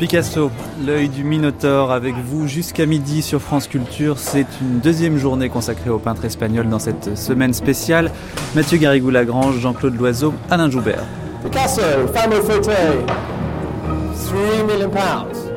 [0.00, 0.50] Picasso,
[0.82, 4.16] l'œil du Minotaure avec vous jusqu'à midi sur France Culture.
[4.18, 8.10] C'est une deuxième journée consacrée au peintre espagnol dans cette semaine spéciale.
[8.54, 11.04] Mathieu Garrigou-Lagrange, Jean-Claude Loiseau, Alain Joubert.
[11.44, 11.82] Picasso,
[12.14, 13.04] fameux fauteuil.
[14.24, 15.50] 3 million pounds.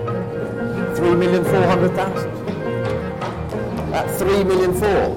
[0.95, 2.28] 3 million 400,000.
[3.94, 5.16] That's 3 million 4.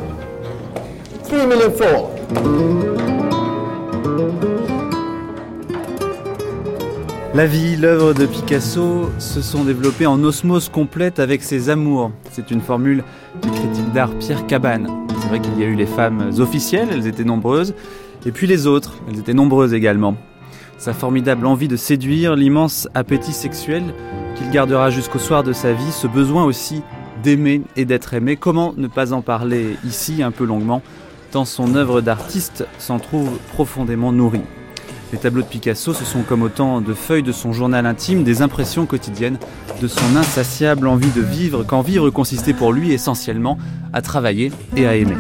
[1.25, 2.96] 3 million 4.
[7.37, 12.11] La vie, l'œuvre de Picasso se sont développées en osmose complète avec ses amours.
[12.33, 13.05] C'est une formule
[13.43, 14.89] du critique d'art Pierre Cabane.
[15.21, 17.75] C'est vrai qu'il y a eu les femmes officielles, elles étaient nombreuses,
[18.25, 20.17] et puis les autres, elles étaient nombreuses également.
[20.79, 23.83] Sa formidable envie de séduire, l'immense appétit sexuel
[24.37, 26.81] qu'il gardera jusqu'au soir de sa vie, ce besoin aussi
[27.23, 28.37] d'aimer et d'être aimé.
[28.37, 30.81] Comment ne pas en parler ici un peu longuement,
[31.33, 34.41] tant son œuvre d'artiste s'en trouve profondément nourrie.
[35.13, 38.43] Les tableaux de Picasso, ce sont comme autant de feuilles de son journal intime, des
[38.43, 39.39] impressions quotidiennes
[39.81, 43.57] de son insatiable envie de vivre, quand vivre consistait pour lui essentiellement
[43.93, 45.17] à travailler et à aimer.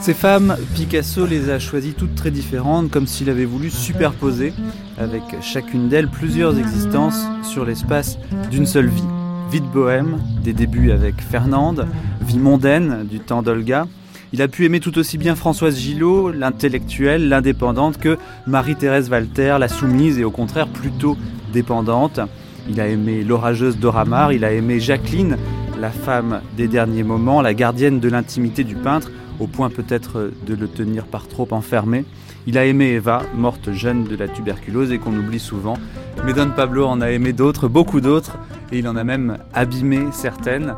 [0.00, 4.52] Ces femmes, Picasso les a choisies toutes très différentes, comme s'il avait voulu superposer
[4.98, 8.18] avec chacune d'elles plusieurs existences sur l'espace
[8.50, 9.02] d'une seule vie.
[9.50, 11.86] Vie de bohème, des débuts avec Fernande,
[12.20, 13.86] vie mondaine du temps d'Olga,
[14.32, 19.68] il a pu aimer tout aussi bien Françoise Gillot, l'intellectuelle, l'indépendante, que Marie-Thérèse Walter, la
[19.68, 21.16] soumise et au contraire plutôt
[21.52, 22.20] dépendante.
[22.68, 25.38] Il a aimé l'orageuse Dora Maar, il a aimé Jacqueline,
[25.80, 30.54] la femme des derniers moments, la gardienne de l'intimité du peintre, au point peut-être de
[30.54, 32.04] le tenir par trop enfermé.
[32.46, 35.78] Il a aimé Eva, morte jeune de la tuberculose et qu'on oublie souvent.
[36.26, 38.38] Mais Don Pablo en a aimé d'autres, beaucoup d'autres,
[38.72, 40.74] et il en a même abîmé certaines.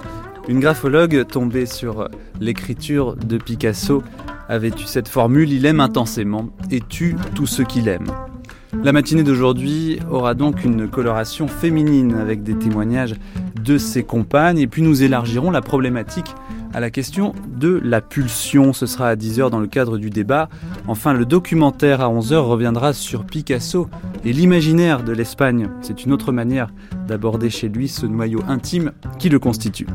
[0.50, 2.08] Une graphologue tombée sur
[2.40, 4.02] l'écriture de Picasso
[4.48, 8.08] avait eu cette formule Il aime intensément et tue tout ce qu'il aime?
[8.82, 13.14] La matinée d'aujourd'hui aura donc une coloration féminine avec des témoignages
[13.62, 16.34] de ses compagnes et puis nous élargirons la problématique
[16.74, 18.72] à la question de la pulsion.
[18.72, 20.48] Ce sera à 10h dans le cadre du débat.
[20.88, 23.88] Enfin, le documentaire à 11h reviendra sur Picasso
[24.24, 25.68] et l'imaginaire de l'Espagne.
[25.80, 26.72] C'est une autre manière
[27.06, 28.90] d'aborder chez lui ce noyau intime
[29.20, 29.86] qui le constitue.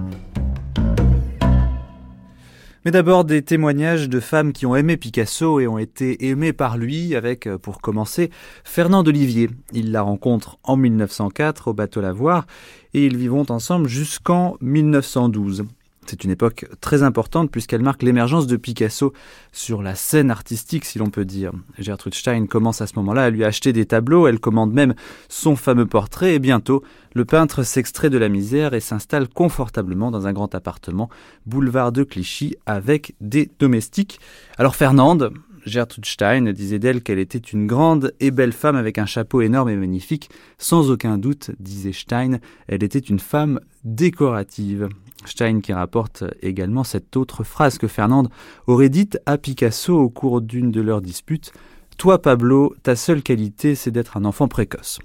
[2.85, 6.77] Mais d'abord des témoignages de femmes qui ont aimé Picasso et ont été aimées par
[6.77, 8.29] lui avec, euh, pour commencer,
[8.63, 9.49] Fernand Olivier.
[9.73, 12.45] Il la rencontre en 1904 au bateau Lavoir
[12.93, 15.65] et ils vivront ensemble jusqu'en 1912.
[16.05, 19.13] C'est une époque très importante puisqu'elle marque l'émergence de Picasso
[19.51, 21.51] sur la scène artistique, si l'on peut dire.
[21.79, 24.93] Gertrude Stein commence à ce moment-là à lui acheter des tableaux, elle commande même
[25.29, 26.83] son fameux portrait et bientôt,
[27.13, 31.09] le peintre s'extrait de la misère et s'installe confortablement dans un grand appartement,
[31.45, 34.19] boulevard de Clichy, avec des domestiques.
[34.57, 35.31] Alors Fernande,
[35.65, 39.69] Gertrude Stein disait d'elle qu'elle était une grande et belle femme avec un chapeau énorme
[39.69, 40.29] et magnifique.
[40.57, 44.89] Sans aucun doute, disait Stein, elle était une femme décorative.
[45.25, 48.29] Stein qui rapporte également cette autre phrase que Fernande
[48.67, 51.51] aurait dite à Picasso au cours d'une de leurs disputes.
[51.97, 54.99] Toi, Pablo, ta seule qualité, c'est d'être un enfant précoce.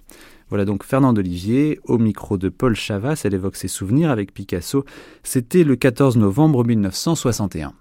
[0.51, 4.85] Voilà donc Fernande Olivier, au micro de Paul Chavas, elle évoque ses souvenirs avec Picasso.
[5.23, 7.73] C'était le 14 novembre 1961.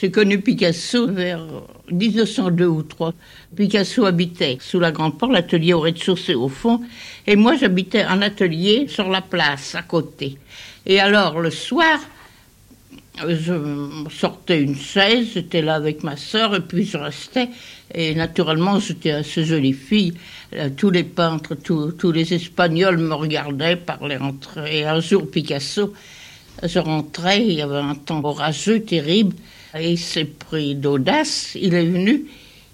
[0.00, 1.46] J'ai connu Picasso vers
[1.90, 3.14] 1902 ou 3.
[3.54, 6.80] Picasso habitait sous la grande porte, l'atelier au rez-de-chaussée au fond,
[7.26, 10.36] et moi j'habitais en atelier sur la place à côté.
[10.86, 12.00] Et alors, le soir,
[13.22, 13.54] je
[14.10, 17.48] sortais une chaise, j'étais là avec ma sœur, et puis je restais.
[17.94, 20.14] Et naturellement, j'étais assez jolie fille.
[20.54, 25.94] Euh, tous les peintres, tous, les Espagnols me regardaient, parlaient entre Et un jour, Picasso,
[26.62, 29.36] je rentrais, il y avait un temps orageux, terrible,
[29.74, 31.56] et s'est pris d'audace.
[31.60, 32.26] Il est venu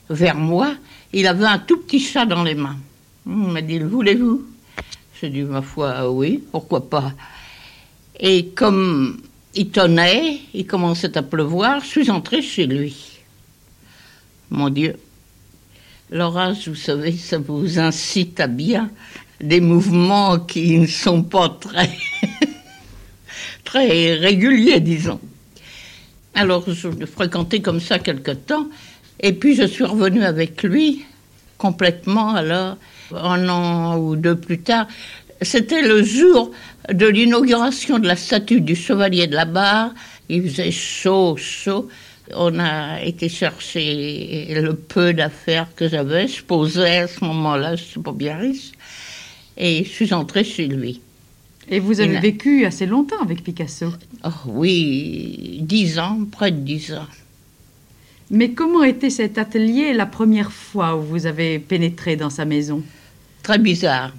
[0.08, 0.74] vers moi.
[1.12, 2.78] Il avait un tout petit chat dans les mains.
[3.26, 4.42] Il m'a dit, le voulez-vous?
[5.20, 7.12] J'ai dit, ma foi, oui, pourquoi pas
[8.20, 9.18] et comme
[9.54, 12.94] il tonnait, il commençait à pleuvoir, je suis entrée chez lui.
[14.50, 14.96] Mon Dieu,
[16.10, 18.90] l'orage, vous savez, ça vous incite à bien
[19.40, 21.90] des mouvements qui ne sont pas très,
[23.64, 25.20] très réguliers, disons.
[26.34, 28.68] Alors, je le fréquentais comme ça quelque temps,
[29.20, 31.04] et puis je suis revenue avec lui
[31.58, 32.76] complètement, alors,
[33.14, 34.86] un an ou deux plus tard.
[35.42, 36.50] C'était le jour
[36.90, 39.90] de l'inauguration de la statue du chevalier de la barre.
[40.28, 41.88] Il faisait chaud, chaud.
[42.34, 46.28] On a été chercher le peu d'affaires que j'avais.
[46.28, 48.72] Je posais à ce moment-là, je suis pas bien riche.
[49.56, 51.00] Et je suis entrée chez lui.
[51.72, 53.92] Et vous avez vécu assez longtemps avec Picasso
[54.24, 57.06] oh, Oui, dix ans, près de dix ans.
[58.28, 62.82] Mais comment était cet atelier la première fois où vous avez pénétré dans sa maison?
[63.44, 64.12] Très bizarre.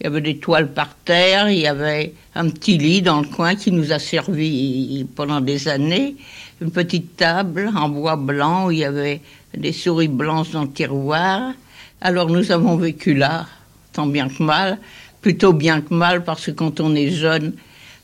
[0.00, 3.28] Il y avait des toiles par terre, il y avait un petit lit dans le
[3.28, 6.16] coin qui nous a servi pendant des années,
[6.60, 9.20] une petite table en bois blanc où il y avait
[9.56, 11.52] des souris blanches dans le tiroir.
[12.00, 13.46] Alors nous avons vécu là,
[13.92, 14.78] tant bien que mal,
[15.20, 17.52] plutôt bien que mal parce que quand on est jeune,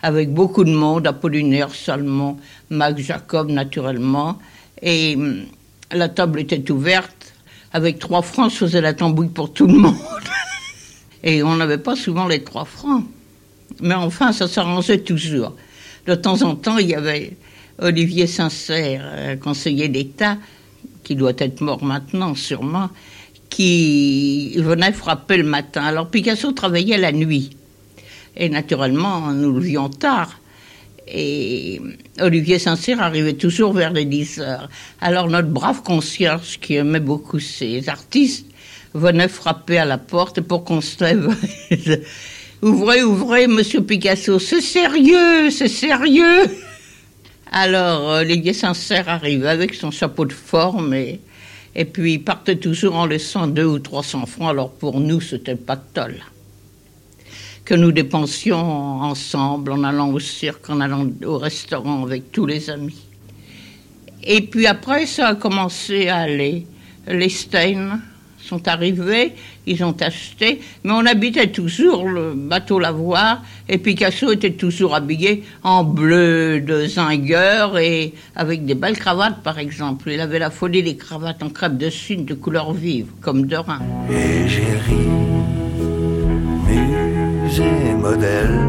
[0.02, 2.36] avec beaucoup de monde, Apollinaire, Salmon,
[2.70, 4.38] Mac Jacob naturellement,
[4.82, 5.44] et hum,
[5.92, 7.32] la table était ouverte,
[7.72, 9.96] avec trois francs, je faisais la tambouille pour tout le monde.
[11.22, 13.04] Et on n'avait pas souvent les trois francs.
[13.80, 15.56] Mais enfin, ça s'arrangeait toujours.
[16.06, 17.36] De temps en temps, il y avait
[17.78, 20.38] Olivier Sincère, euh, conseiller d'État,
[21.02, 22.90] qui doit être mort maintenant sûrement,
[23.50, 25.84] qui venait frapper le matin.
[25.84, 27.50] Alors Picasso travaillait la nuit.
[28.36, 30.40] Et naturellement, nous le vions tard.
[31.08, 31.80] Et
[32.20, 34.68] Olivier Sincère arrivait toujours vers les 10 heures.
[35.00, 38.46] Alors notre brave concierge, qui aimait beaucoup ces artistes,
[38.92, 40.96] venait frapper à la porte pour qu'on se
[42.62, 46.44] ouvrez, ouvrez, monsieur Picasso, c'est sérieux, c'est sérieux.
[47.52, 51.20] Alors, Olivier Sincère arrivait avec son chapeau de forme et,
[51.78, 54.48] et puis il partait toujours en laissant deux ou trois cents francs.
[54.48, 56.20] Alors pour nous, c'était pas de tolle
[57.66, 62.70] que nous dépensions ensemble en allant au cirque, en allant au restaurant avec tous les
[62.70, 63.04] amis.
[64.22, 66.66] Et puis après, ça a commencé à aller.
[67.08, 68.00] Les Stein
[68.46, 69.32] sont arrivés,
[69.66, 75.44] ils ont acheté, mais on habitait toujours le bateau Lavoir, et Picasso était toujours habillé
[75.62, 80.10] en bleu de zingueur et avec des belles cravates, par exemple.
[80.10, 83.56] Il avait la folie des cravates en crêpe de Chine de couleur vive, comme de
[83.56, 83.80] Rhin.
[84.10, 85.06] Et j'ai ri
[87.60, 88.60] et modèles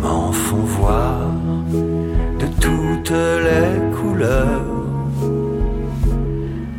[0.00, 1.32] m'en font voir
[2.38, 4.83] de toutes les couleurs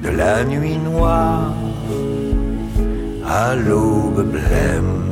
[0.06, 1.54] de la nuit noire
[3.26, 5.04] à l'aube blême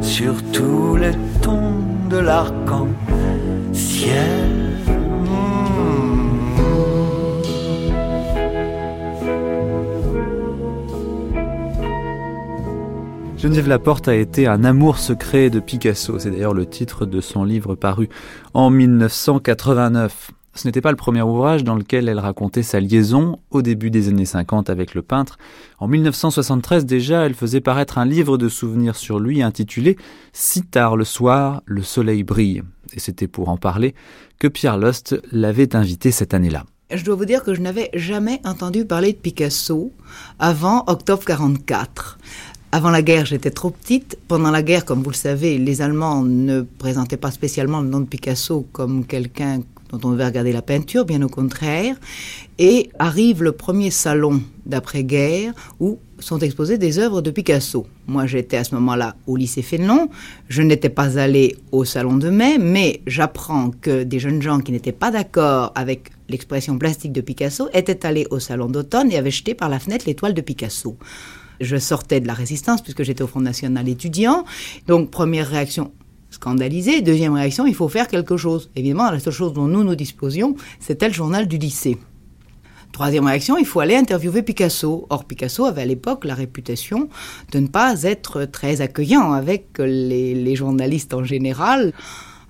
[0.00, 2.90] sur tous les tons de l'arc-en-ciel
[13.36, 16.18] Geneviève Laporte a été un amour secret de Picasso.
[16.18, 18.08] C'est d'ailleurs le titre de son livre paru
[18.54, 20.30] en 1989.
[20.54, 24.08] Ce n'était pas le premier ouvrage dans lequel elle racontait sa liaison au début des
[24.08, 25.36] années 50 avec le peintre.
[25.78, 29.96] En 1973 déjà, elle faisait paraître un livre de souvenirs sur lui intitulé
[30.32, 32.62] Si tard le soir, le soleil brille.
[32.92, 33.94] Et c'était pour en parler
[34.38, 36.64] que Pierre Lost l'avait invité cette année-là.
[36.92, 39.90] Je dois vous dire que je n'avais jamais entendu parler de Picasso
[40.38, 42.18] avant octobre 44.
[42.70, 44.18] Avant la guerre, j'étais trop petite.
[44.28, 48.00] Pendant la guerre, comme vous le savez, les Allemands ne présentaient pas spécialement le nom
[48.00, 49.60] de Picasso comme quelqu'un
[49.96, 51.96] dont on devait regarder la peinture, bien au contraire.
[52.58, 57.86] Et arrive le premier salon d'après-guerre où sont exposées des œuvres de Picasso.
[58.06, 60.08] Moi, j'étais à ce moment-là au lycée Fénelon.
[60.48, 64.72] Je n'étais pas allée au salon de mai, mais j'apprends que des jeunes gens qui
[64.72, 69.30] n'étaient pas d'accord avec l'expression plastique de Picasso étaient allés au salon d'automne et avaient
[69.30, 70.96] jeté par la fenêtre l'étoile de Picasso.
[71.60, 74.44] Je sortais de la résistance puisque j'étais au Front National étudiant.
[74.86, 75.92] Donc, première réaction,
[76.34, 77.00] scandalisée.
[77.00, 78.70] Deuxième réaction, il faut faire quelque chose.
[78.76, 81.98] Évidemment, la seule chose dont nous nous disposions, c'était le journal du lycée.
[82.92, 85.06] Troisième réaction, il faut aller interviewer Picasso.
[85.10, 87.08] Or, Picasso avait à l'époque la réputation
[87.50, 91.92] de ne pas être très accueillant avec les, les journalistes en général.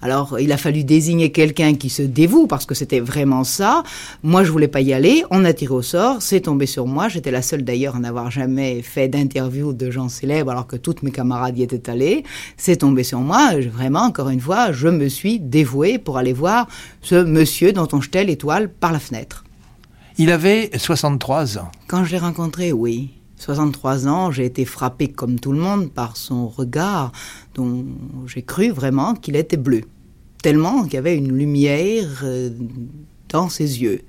[0.04, 3.84] Alors, il a fallu désigner quelqu'un qui se dévoue parce que c'était vraiment ça.
[4.22, 5.24] Moi, je voulais pas y aller.
[5.30, 6.20] On a tiré au sort.
[6.20, 7.08] C'est tombé sur moi.
[7.08, 11.02] J'étais la seule d'ailleurs à n'avoir jamais fait d'interview de gens célèbres alors que toutes
[11.02, 12.22] mes camarades y étaient allés.
[12.58, 13.52] C'est tombé sur moi.
[13.72, 16.68] Vraiment, encore une fois, je me suis dévouée pour aller voir
[17.00, 19.44] ce monsieur dont on jetait l'étoile par la fenêtre.
[20.18, 21.70] Il avait 63 ans.
[21.86, 23.08] Quand je l'ai rencontré, oui.
[23.38, 27.10] 63 ans, j'ai été frappée comme tout le monde par son regard
[27.54, 27.86] dont
[28.26, 29.80] j'ai cru vraiment qu'il était bleu
[30.44, 32.50] tellement qu'il y avait une lumière euh,
[33.30, 34.02] dans ses yeux.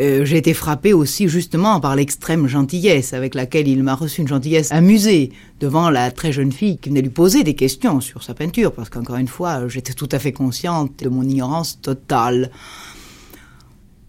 [0.00, 4.26] Euh, j'ai été frappée aussi justement par l'extrême gentillesse avec laquelle il m'a reçu, une
[4.26, 8.34] gentillesse amusée devant la très jeune fille qui venait lui poser des questions sur sa
[8.34, 12.50] peinture, parce qu'encore une fois, j'étais tout à fait consciente de mon ignorance totale.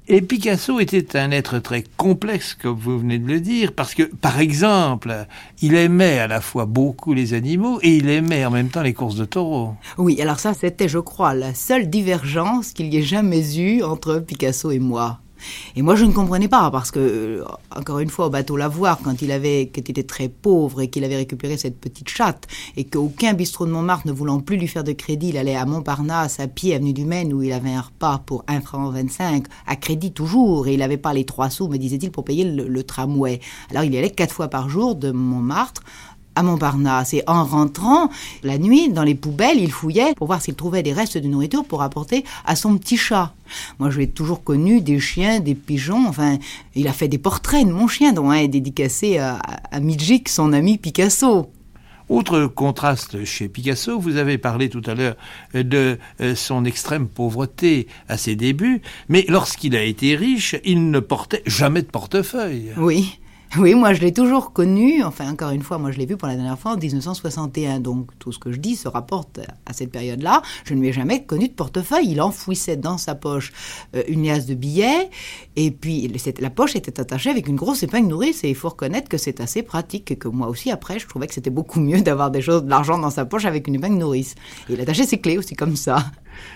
[0.10, 4.04] Et Picasso était un être très complexe, comme vous venez de le dire, parce que,
[4.04, 5.28] par exemple,
[5.62, 8.94] il aimait à la fois beaucoup les animaux et il aimait en même temps les
[8.94, 9.74] courses de taureaux.
[9.98, 14.20] Oui, alors ça, c'était, je crois, la seule divergence qu'il y ait jamais eu entre
[14.20, 15.20] Picasso et moi.
[15.76, 17.44] Et moi, je ne comprenais pas parce que, euh,
[17.76, 21.04] encore une fois, au bateau Lavoir, quand il avait, qu'il était très pauvre et qu'il
[21.04, 24.84] avait récupéré cette petite chatte et qu'aucun bistrot de Montmartre ne voulant plus lui faire
[24.84, 27.82] de crédit, il allait à Montparnasse, à pied, avenue du Maine, où il avait un
[27.82, 31.68] repas pour 1 franc 25, à crédit toujours, et il n'avait pas les trois sous,
[31.68, 33.40] me disait-il, pour payer le, le tramway.
[33.72, 35.84] Alors, il y allait quatre fois par jour de Montmartre
[36.38, 37.14] à Montparnasse.
[37.14, 38.10] Et en rentrant,
[38.44, 41.66] la nuit, dans les poubelles, il fouillait pour voir s'il trouvait des restes de nourriture
[41.66, 43.34] pour apporter à son petit chat.
[43.80, 46.08] Moi, je l'ai toujours connu des chiens, des pigeons.
[46.08, 46.38] Enfin,
[46.76, 49.40] il a fait des portraits de mon chien, dont un est dédicacé à,
[49.72, 51.50] à Midjik, son ami Picasso.
[52.10, 55.18] Autre contraste chez Picasso, vous avez parlé tout à l'heure
[55.54, 61.02] de euh, son extrême pauvreté à ses débuts, mais lorsqu'il a été riche, il ne
[61.02, 62.72] portait jamais de portefeuille.
[62.78, 63.20] Oui.
[63.58, 66.28] Oui, moi je l'ai toujours connu, enfin encore une fois, moi je l'ai vu pour
[66.28, 69.90] la dernière fois en 1961, donc tout ce que je dis se rapporte à cette
[69.90, 70.42] période-là.
[70.66, 73.54] Je ne lui ai jamais connu de portefeuille, il enfouissait dans sa poche
[73.96, 75.10] euh, une liasse de billets,
[75.56, 79.08] et puis la poche était attachée avec une grosse épingle nourrice, et il faut reconnaître
[79.08, 82.02] que c'est assez pratique, et que moi aussi après je trouvais que c'était beaucoup mieux
[82.02, 84.36] d'avoir des choses, de l'argent dans sa poche avec une épingle nourrice.
[84.70, 86.12] Et il attachait ses clés aussi comme ça.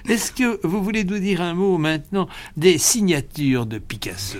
[0.10, 4.39] Est-ce que vous voulez nous dire un mot maintenant des signatures de Picasso?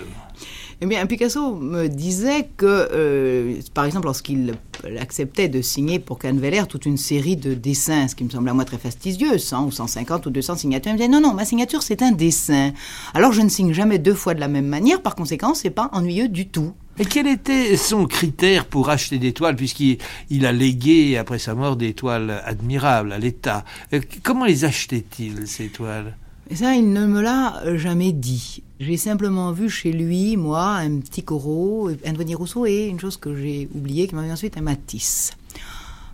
[0.84, 4.54] Eh bien, Picasso me disait que, euh, par exemple, lorsqu'il
[4.98, 8.52] acceptait de signer pour Canveller toute une série de dessins, ce qui me semble à
[8.52, 11.44] moi très fastidieux, 100 ou 150 ou 200 signatures, il me disait non, non, ma
[11.44, 12.72] signature c'est un dessin.
[13.14, 15.88] Alors je ne signe jamais deux fois de la même manière, par conséquent, c'est pas
[15.92, 16.72] ennuyeux du tout.
[16.98, 19.98] Et quel était son critère pour acheter des toiles, puisqu'il
[20.44, 23.64] a légué, après sa mort, des toiles admirables à l'État?
[23.92, 26.16] Euh, Comment les achetait-il, ces toiles?
[26.50, 28.62] Et ça, il ne me l'a jamais dit.
[28.80, 33.16] J'ai simplement vu chez lui, moi, un petit Corot, un Denis Rousseau et une chose
[33.16, 35.32] que j'ai oubliée, qui m'a vu ensuite un Matisse.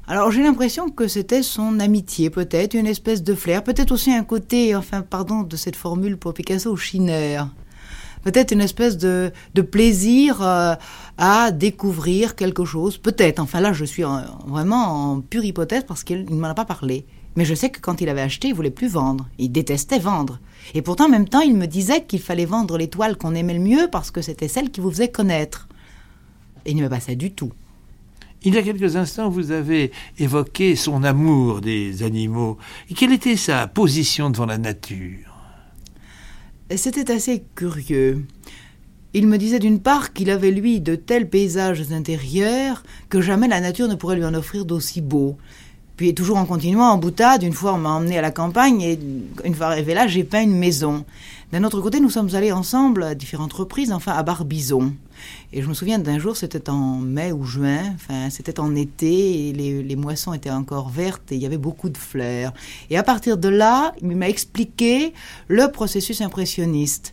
[0.07, 4.25] Alors j'ai l'impression que c'était son amitié, peut-être, une espèce de flair, peut-être aussi un
[4.25, 7.49] côté, enfin, pardon de cette formule pour Picasso, chineur.
[8.23, 10.75] Peut-être une espèce de, de plaisir euh,
[11.19, 13.39] à découvrir quelque chose, peut-être.
[13.39, 14.03] Enfin là, je suis
[14.47, 17.05] vraiment en pure hypothèse parce qu'il ne m'en a pas parlé.
[17.39, 19.29] Mais je sais que quand il avait acheté, il voulait plus vendre.
[19.39, 20.41] Il détestait vendre.
[20.75, 23.55] Et pourtant, en même temps, il me disait qu'il fallait vendre les toiles qu'on aimait
[23.55, 25.69] le mieux parce que c'était celles qui vous faisaient connaître.
[26.67, 27.53] Et il ne me passait du tout.
[28.43, 32.59] Il y a quelques instants, vous avez évoqué son amour des animaux.
[32.91, 35.33] Et quelle était sa position devant la nature?
[36.75, 38.27] C'était assez curieux.
[39.15, 43.61] Il me disait d'une part qu'il avait, lui, de tels paysages intérieurs que jamais la
[43.61, 45.39] nature ne pourrait lui en offrir d'aussi beaux.
[45.99, 49.01] Puis toujours en continuant en boutade, une fois on m'a emmené à la campagne et
[49.45, 51.05] une fois arrivé là, j'ai peint une maison.
[51.51, 54.93] D'un autre côté, nous sommes allés ensemble à différentes reprises, enfin à Barbizon.
[55.53, 59.49] Et je me souviens d'un jour, c'était en mai ou juin, enfin c'était en été,
[59.49, 62.53] et les, les, moissons étaient encore vertes et il y avait beaucoup de fleurs.
[62.91, 65.13] Et à partir de là, il m'a expliqué
[65.49, 67.13] le processus impressionniste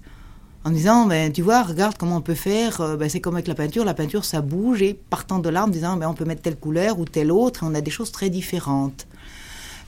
[0.65, 3.47] en disant, ben, tu vois, regarde comment on peut faire, euh, ben, c'est comme avec
[3.47, 6.25] la peinture, la peinture ça bouge, et partant de là, en disant, ben, on peut
[6.25, 9.05] mettre telle couleur ou telle autre, on a des choses très différentes.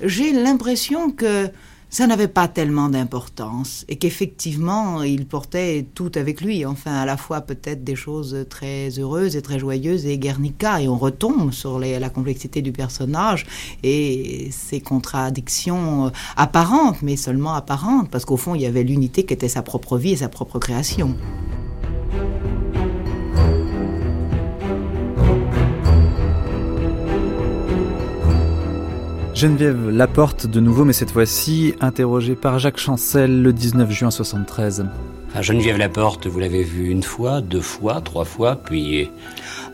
[0.03, 1.49] J'ai l'impression que
[1.97, 7.17] ça n'avait pas tellement d'importance et qu'effectivement il portait tout avec lui, enfin à la
[7.17, 11.79] fois peut-être des choses très heureuses et très joyeuses et Guernica et on retombe sur
[11.79, 13.47] la complexité du personnage
[13.81, 19.33] et ses contradictions apparentes mais seulement apparentes parce qu'au fond il y avait l'unité qui
[19.33, 21.15] était sa propre vie et sa propre création.
[29.37, 34.87] Geneviève Laporte de nouveau, mais cette fois-ci interrogée par Jacques Chancel le 19 juin 73.
[35.35, 39.11] Ah, Geneviève Laporte, vous l'avez vue une fois, deux fois, trois fois, puis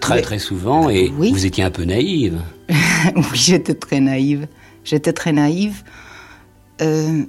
[0.01, 2.41] très très souvent, et vous étiez un peu naïve.
[3.15, 4.49] oui, j'étais très naïve.
[4.83, 5.83] J'étais très naïve.
[6.81, 7.23] Euh...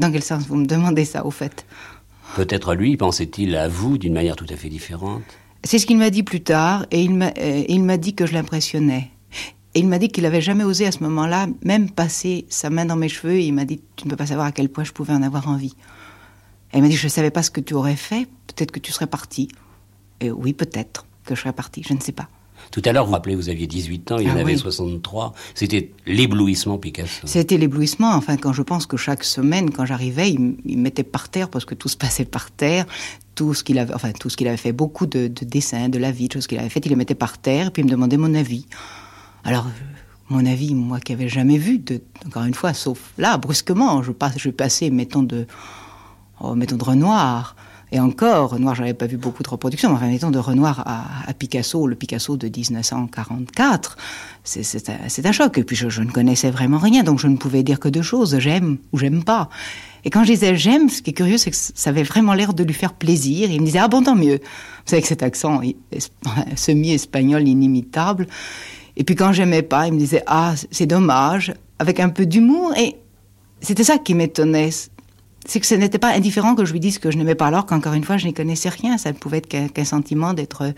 [0.00, 1.64] Dans quel sens vous me demandez ça, au fait?
[2.34, 5.22] Peut-être lui pensait-il à vous d'une manière tout à fait différente.
[5.62, 9.12] C'est ce qu'il m'a dit plus tard, et il m'a euh, dit que je l'impressionnais.
[9.74, 12.84] Et il m'a dit qu'il n'avait jamais osé à ce moment-là même passer sa main
[12.84, 13.34] dans mes cheveux.
[13.34, 15.22] Et il m'a dit Tu ne peux pas savoir à quel point je pouvais en
[15.22, 15.74] avoir envie.
[16.72, 18.28] Et il m'a dit Je ne savais pas ce que tu aurais fait.
[18.46, 19.48] Peut-être que tu serais parti.
[20.20, 21.82] Et oui, peut-être que je serais parti.
[21.86, 22.28] Je ne sais pas.
[22.70, 25.34] Tout à l'heure, vous rappelez, vous aviez 18 ans, il en ah avait 63.
[25.54, 27.26] C'était l'éblouissement Picasso.
[27.26, 28.12] C'était l'éblouissement.
[28.14, 31.64] Enfin, quand je pense que chaque semaine, quand j'arrivais, il, me mettait par terre parce
[31.64, 32.86] que tout se passait par terre.
[33.34, 35.98] Tout ce qu'il avait, enfin, tout ce qu'il avait fait, beaucoup de, de dessins, de
[35.98, 37.86] la vie, de choses qu'il avait fait, il les mettait par terre, et puis il
[37.86, 38.66] me demandait mon avis.
[39.44, 39.66] Alors,
[40.30, 41.82] mon avis, moi qui n'avais jamais vu,
[42.26, 44.10] encore une fois, sauf là, brusquement, je,
[44.50, 45.46] passais, mettons, de,
[46.40, 47.54] oh, mettons de Renoir.
[47.92, 51.32] Et encore, Renoir, j'avais pas vu beaucoup de reproductions, mais enfin, mettons de Renoir à,
[51.34, 53.96] Picasso, le Picasso de 1944,
[54.42, 55.58] c'est un, choc.
[55.58, 58.38] Et puis, je, ne connaissais vraiment rien, donc je ne pouvais dire que deux choses,
[58.38, 59.50] j'aime ou j'aime pas.
[60.06, 62.52] Et quand je disais j'aime, ce qui est curieux, c'est que ça avait vraiment l'air
[62.52, 63.50] de lui faire plaisir.
[63.50, 64.38] il me disait ah bon tant mieux.
[64.38, 65.60] Vous savez cet accent
[66.56, 68.26] semi-espagnol inimitable.
[68.96, 72.72] Et puis quand j'aimais pas, il me disait ah c'est dommage, avec un peu d'humour.
[72.76, 72.96] Et
[73.60, 74.70] c'était ça qui m'étonnait.
[75.46, 77.66] C'est que ce n'était pas indifférent que je lui dise que je n'aimais pas alors
[77.66, 78.98] qu'encore une fois je n'y connaissais rien.
[78.98, 80.72] Ça ne pouvait être qu'un sentiment d'être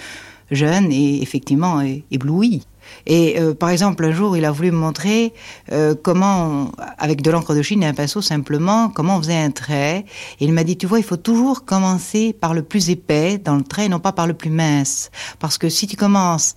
[0.51, 2.63] jeune et effectivement ébloui.
[3.07, 5.33] Et euh, par exemple, un jour, il a voulu me montrer
[5.73, 9.51] euh, comment, avec de l'encre de Chine et un pinceau simplement, comment on faisait un
[9.51, 10.05] trait.
[10.41, 13.57] Et il m'a dit, tu vois, il faut toujours commencer par le plus épais dans
[13.57, 15.11] le trait, non pas par le plus mince.
[15.39, 16.55] Parce que si tu commences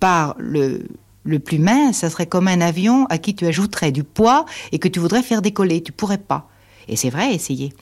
[0.00, 0.82] par le,
[1.24, 4.78] le plus mince, ça serait comme un avion à qui tu ajouterais du poids et
[4.78, 5.82] que tu voudrais faire décoller.
[5.82, 6.48] Tu pourrais pas.
[6.88, 7.72] Et c'est vrai, essayez.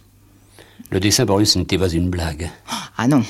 [0.91, 2.51] Le dessin ce n'était pas une blague.
[2.97, 3.23] Ah non.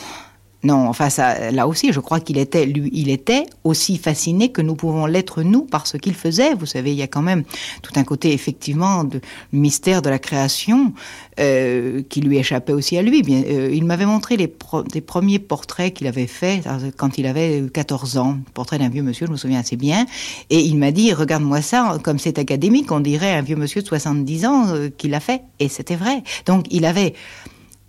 [0.62, 4.62] Non, enfin ça, là aussi, je crois qu'il était, lui, il était aussi fasciné que
[4.62, 6.54] nous pouvons l'être nous par ce qu'il faisait.
[6.54, 7.44] Vous savez, il y a quand même
[7.82, 9.20] tout un côté effectivement de
[9.52, 10.92] mystère de la création
[11.38, 13.22] euh, qui lui échappait aussi à lui.
[13.22, 17.62] Bien, euh, il m'avait montré les, premiers portraits qu'il avait faits euh, quand il avait
[17.72, 20.06] 14 ans, portrait d'un vieux monsieur, je me souviens assez bien,
[20.50, 23.86] et il m'a dit regarde-moi ça, comme c'est académique, on dirait un vieux monsieur de
[23.86, 26.22] 70 ans qui l'a fait, et c'était vrai.
[26.46, 27.14] Donc il avait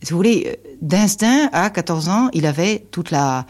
[0.04, 3.46] si vous voulez, d'instinct, à 14 ans, il avait toute la,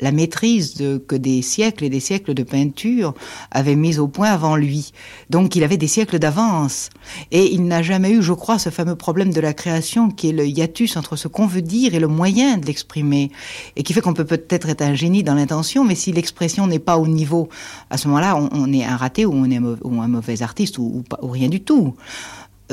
[0.00, 3.14] la maîtrise que des siècles et des siècles de peinture
[3.50, 4.92] avaient mis au point avant lui.
[5.30, 6.90] Donc il avait des siècles d'avance.
[7.30, 10.32] Et il n'a jamais eu, je crois, ce fameux problème de la création qui est
[10.32, 13.30] le hiatus entre ce qu'on veut dire et le moyen de l'exprimer.
[13.76, 16.78] Et qui fait qu'on peut peut-être être un génie dans l'intention, mais si l'expression n'est
[16.78, 17.48] pas au niveau,
[17.90, 21.28] à ce moment-là, on, est un raté ou on est un mauvais artiste ou, ou
[21.28, 21.94] rien du tout.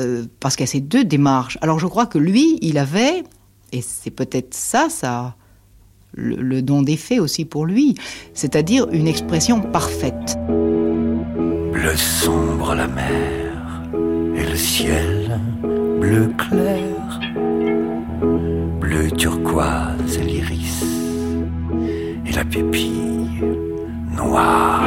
[0.02, 1.58] Euh, parce qu'il y a ces deux démarches.
[1.62, 3.22] Alors je crois que lui, il avait,
[3.72, 5.36] et c'est peut-être ça, ça,
[6.14, 7.94] le, don des faits aussi pour lui,
[8.34, 10.36] c'est-à-dire une expression parfaite.
[11.72, 13.82] Bleu sombre la mer
[14.36, 15.40] et le ciel
[16.00, 17.20] bleu clair,
[18.80, 20.84] bleu turquoise l'iris
[22.26, 23.40] et la pépille
[24.16, 24.82] noire,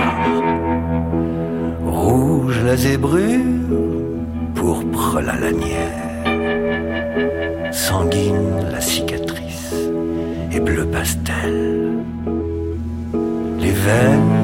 [1.86, 3.95] rouge la zébrure
[4.66, 6.24] pourpre la lanière,
[7.72, 9.76] sanguine la cicatrice
[10.52, 11.54] et bleu pastel.
[13.60, 14.36] Les veines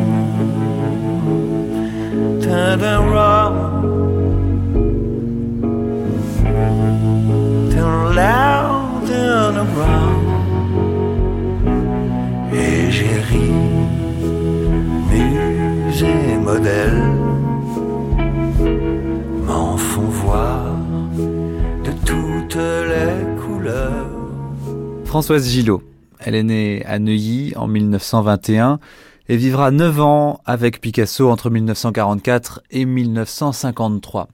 [25.12, 25.84] Françoise Gillot,
[26.20, 28.80] elle est née à Neuilly en 1921
[29.28, 34.30] et vivra 9 ans avec Picasso entre 1944 et 1953.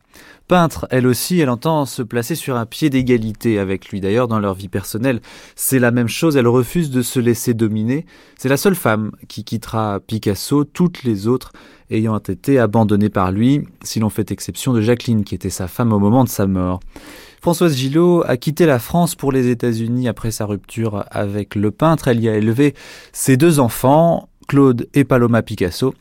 [0.47, 4.01] Peintre, elle aussi, elle entend se placer sur un pied d'égalité avec lui.
[4.01, 5.19] D'ailleurs, dans leur vie personnelle,
[5.55, 8.05] c'est la même chose, elle refuse de se laisser dominer.
[8.37, 11.53] C'est la seule femme qui quittera Picasso, toutes les autres
[11.89, 15.91] ayant été abandonnées par lui, si l'on fait exception de Jacqueline, qui était sa femme
[15.91, 16.81] au moment de sa mort.
[17.47, 22.09] Françoise Gillot a quitté la France pour les États-Unis après sa rupture avec le peintre.
[22.09, 22.73] Elle y a élevé
[23.13, 25.93] ses deux enfants, Claude et Paloma Picasso.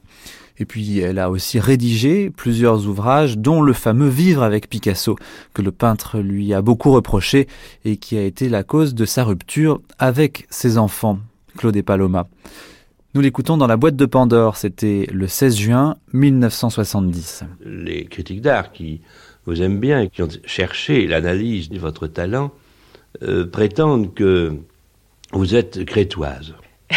[0.58, 5.14] Et puis elle a aussi rédigé plusieurs ouvrages, dont le fameux Vivre avec Picasso,
[5.54, 7.46] que le peintre lui a beaucoup reproché
[7.84, 11.20] et qui a été la cause de sa rupture avec ses enfants,
[11.56, 12.26] Claude et Paloma.
[13.14, 17.44] Nous l'écoutons dans la boîte de Pandore, c'était le 16 juin 1970.
[17.64, 19.00] Les critiques d'art qui
[19.46, 22.52] vous aiment bien et qui ont cherché l'analyse de votre talent
[23.22, 24.54] euh, prétendent que
[25.32, 26.54] vous êtes crétoise.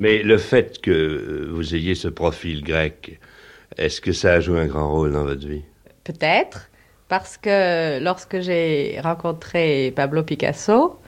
[0.00, 3.18] Mais le fait que vous ayez ce profil grec,
[3.76, 5.62] est-ce que ça a joué un grand rôle dans votre vie?
[6.04, 6.70] Peut-être,
[7.08, 10.98] parce que lorsque j'ai rencontré Pablo Picasso,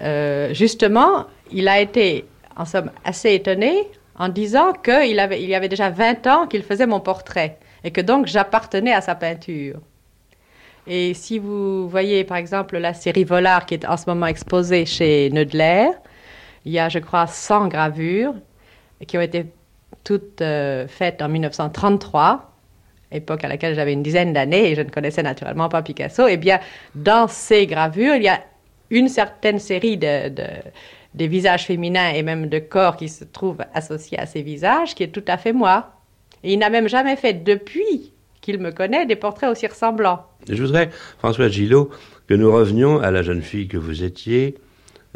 [0.00, 2.24] euh, justement, il a été,
[2.56, 6.62] en somme, assez étonné en disant qu'il avait, il y avait déjà 20 ans qu'il
[6.62, 9.80] faisait mon portrait et que donc j'appartenais à sa peinture.
[10.86, 14.84] Et si vous voyez par exemple la série Volard qui est en ce moment exposée
[14.84, 15.88] chez Neudler,
[16.64, 18.34] il y a, je crois, 100 gravures
[19.06, 19.46] qui ont été
[20.02, 22.52] toutes euh, faites en 1933,
[23.12, 26.26] époque à laquelle j'avais une dizaine d'années et je ne connaissais naturellement pas Picasso.
[26.28, 26.60] Eh bien,
[26.94, 28.42] dans ces gravures, il y a
[28.90, 30.30] une certaine série de,
[31.14, 35.02] des visages féminins et même de corps qui se trouvent associés à ces visages, qui
[35.02, 35.92] est tout à fait moi.
[36.42, 38.13] Et il n'a même jamais fait, depuis
[38.44, 40.26] qu'il me connaît, des portraits aussi ressemblants.
[40.48, 41.90] Je voudrais, François Gillot,
[42.28, 44.56] que nous revenions à la jeune fille que vous étiez,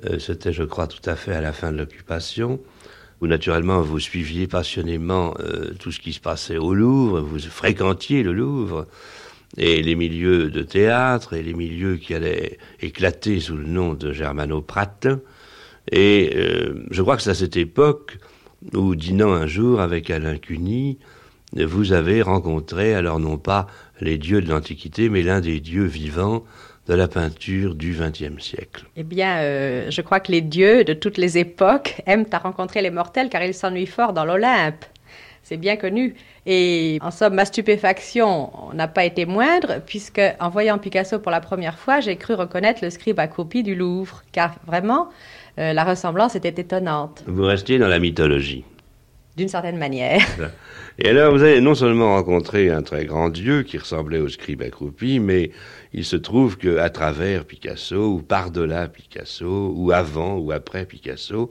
[0.07, 2.59] euh, c'était, je crois, tout à fait à la fin de l'occupation,
[3.21, 8.23] où naturellement vous suiviez passionnément euh, tout ce qui se passait au Louvre, vous fréquentiez
[8.23, 8.87] le Louvre,
[9.57, 14.12] et les milieux de théâtre et les milieux qui allaient éclater sous le nom de
[14.12, 15.21] Germano Pratin.
[15.91, 18.19] Et euh, je crois que c'est à cette époque
[18.75, 20.99] où, dînant un jour avec Alain Cuny,
[21.54, 23.66] vous avez rencontré, alors non pas
[24.00, 26.44] les dieux de l'Antiquité, mais l'un des dieux vivants
[26.87, 30.94] de la peinture du XXe siècle Eh bien, euh, je crois que les dieux de
[30.94, 34.84] toutes les époques aiment à rencontrer les mortels car ils s'ennuient fort dans l'Olympe.
[35.42, 36.14] C'est bien connu.
[36.44, 41.40] Et en somme, ma stupéfaction n'a pas été moindre, puisque en voyant Picasso pour la
[41.40, 45.08] première fois, j'ai cru reconnaître le scribe accroupi du Louvre, car vraiment,
[45.58, 47.22] euh, la ressemblance était étonnante.
[47.26, 48.64] Vous restiez dans la mythologie.
[49.38, 50.20] D'une certaine manière.
[50.98, 54.62] Et alors, vous avez non seulement rencontré un très grand dieu qui ressemblait au scribe
[54.62, 55.53] accroupi, mais
[55.92, 61.51] il se trouve que à travers Picasso, ou par-delà Picasso, ou avant ou après Picasso,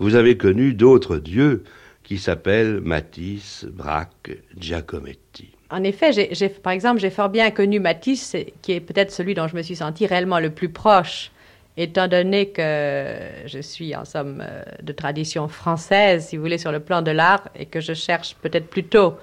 [0.00, 1.62] vous avez connu d'autres dieux
[2.02, 5.52] qui s'appellent Matisse, Braque, Giacometti.
[5.70, 9.46] En effet, j'ai, par exemple, j'ai fort bien connu Matisse, qui est peut-être celui dont
[9.46, 11.30] je me suis senti réellement le plus proche,
[11.76, 16.72] étant donné que je suis en somme euh, de tradition française, si vous voulez, sur
[16.72, 19.14] le plan de l'art, et que je cherche peut-être plutôt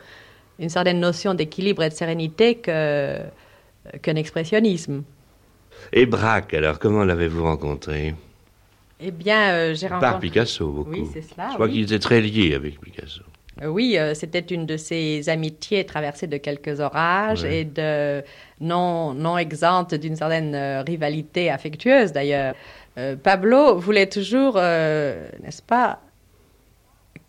[0.60, 3.20] une certaine notion d'équilibre et de sérénité que,
[4.02, 5.04] qu'un expressionnisme.
[5.94, 8.16] Et Braque, alors, comment l'avez-vous rencontré?
[9.00, 10.10] Eh bien, euh, j'ai rencontré...
[10.10, 10.90] Par Picasso, beaucoup.
[10.90, 11.50] Oui, c'est cela.
[11.50, 13.22] Je crois qu'il était très lié avec Picasso.
[13.62, 18.24] Euh, oui, euh, c'était une de ces amitiés traversées de quelques orages et de
[18.62, 22.56] non, non exemptes d'une certaine rivalité affectueuse d'ailleurs.
[23.22, 26.00] Pablo voulait toujours, n'est-ce pas,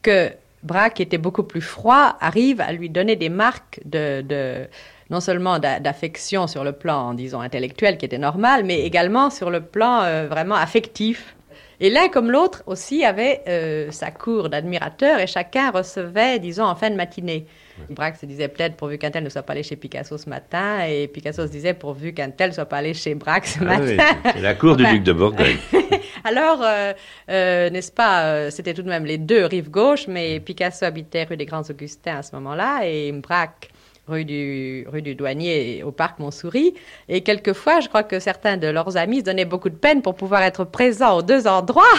[0.01, 0.31] que
[0.63, 4.67] Braque, qui était beaucoup plus froid, arrive à lui donner des marques de, de
[5.11, 9.61] non seulement d'affection sur le plan, disons, intellectuel, qui était normal, mais également sur le
[9.61, 11.35] plan euh, vraiment affectif.
[11.81, 16.75] Et l'un comme l'autre aussi avait euh, sa cour d'admirateurs et chacun recevait, disons, en
[16.75, 17.47] fin de matinée.
[17.91, 20.85] Braque se disait peut-être pourvu qu'un tel ne soit pas allé chez Picasso ce matin,
[20.85, 23.65] et Picasso se disait pourvu qu'un tel ne soit pas allé chez Braque ce ah
[23.65, 24.05] matin.
[24.35, 25.59] c'est la cour du duc de Bourgogne.
[26.25, 31.25] Alors, euh, n'est-ce pas, c'était tout de même les deux rives gauches, mais Picasso habitait
[31.25, 33.71] rue des Grands Augustins à ce moment-là, et Braque
[34.09, 36.75] rue du, rue du Douanier au parc Montsouris.
[37.09, 40.15] Et quelquefois, je crois que certains de leurs amis se donnaient beaucoup de peine pour
[40.15, 41.85] pouvoir être présents aux deux endroits.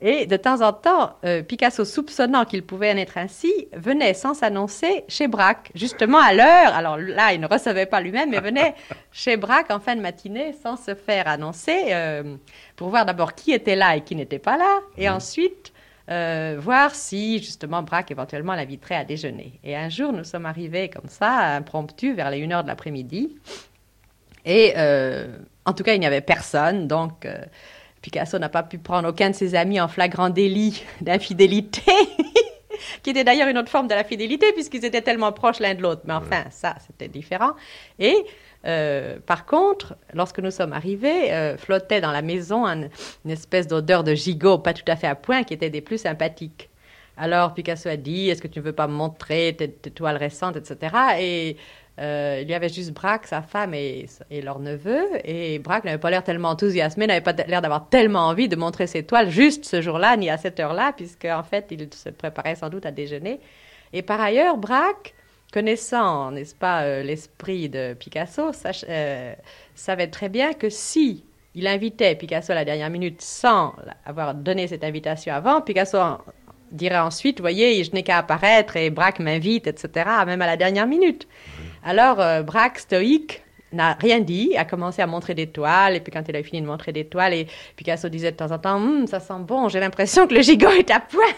[0.00, 4.32] Et de temps en temps, euh, Picasso, soupçonnant qu'il pouvait en être ainsi, venait sans
[4.32, 6.72] s'annoncer chez Braque, justement à l'heure.
[6.72, 8.76] Alors là, il ne recevait pas lui-même, mais venait
[9.12, 12.36] chez Braque en fin de matinée sans se faire annoncer, euh,
[12.76, 15.72] pour voir d'abord qui était là et qui n'était pas là, et ensuite
[16.10, 19.60] euh, voir si justement Braque éventuellement l'inviterait à déjeuner.
[19.62, 23.36] Et un jour, nous sommes arrivés comme ça, impromptu, vers les 1h de l'après-midi.
[24.44, 25.26] Et euh,
[25.66, 27.36] en tout cas, il n'y avait personne, donc euh,
[28.00, 31.82] Picasso n'a pas pu prendre aucun de ses amis en flagrant délit d'infidélité.
[33.02, 35.82] qui était d'ailleurs une autre forme de la fidélité, puisqu'ils étaient tellement proches l'un de
[35.82, 36.02] l'autre.
[36.04, 37.52] Mais enfin, ça, c'était différent.
[37.98, 38.16] Et
[38.66, 42.90] euh, par contre, lorsque nous sommes arrivés, euh, flottait dans la maison une
[43.30, 46.68] espèce d'odeur de gigot pas tout à fait à point qui était des plus sympathiques.
[47.16, 50.56] Alors Picasso a dit Est-ce que tu ne veux pas me montrer tes, toiles récentes,
[50.56, 50.94] etc.
[51.20, 51.56] Et
[52.00, 55.04] euh, il y avait juste Braque, sa femme et, leur neveu.
[55.24, 58.86] Et Braque n'avait pas l'air tellement enthousiasmé, n'avait pas l'air d'avoir tellement envie de montrer
[58.86, 62.54] ses toiles juste ce jour-là, ni à cette heure-là, puisque en fait, il se préparait
[62.54, 63.40] sans doute à déjeuner.
[63.92, 65.14] Et par ailleurs, Braque
[65.52, 68.50] connaissant, n'est-ce pas, euh, l'esprit de Picasso,
[68.88, 69.34] euh,
[69.74, 74.66] savait très bien que si il invitait Picasso à la dernière minute sans avoir donné
[74.66, 75.98] cette invitation avant, Picasso
[76.70, 80.86] dirait ensuite, voyez, je n'ai qu'à apparaître et Braque m'invite, etc., même à la dernière
[80.86, 81.26] minute.
[81.82, 86.12] Alors, euh, Braque, stoïque, n'a rien dit, a commencé à montrer des toiles, et puis
[86.12, 88.76] quand il a fini de montrer des toiles, et Picasso disait de temps en temps,
[88.76, 91.34] hum, ça sent bon, j'ai l'impression que le gigot est à point.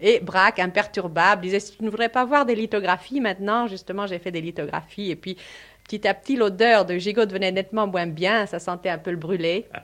[0.00, 4.18] Et Braque, imperturbable, disait Si tu ne voudrais pas voir des lithographies maintenant, justement, j'ai
[4.18, 5.10] fait des lithographies.
[5.10, 5.36] Et puis,
[5.84, 9.16] petit à petit, l'odeur de gigot devenait nettement moins bien, ça sentait un peu le
[9.16, 9.66] brûlé.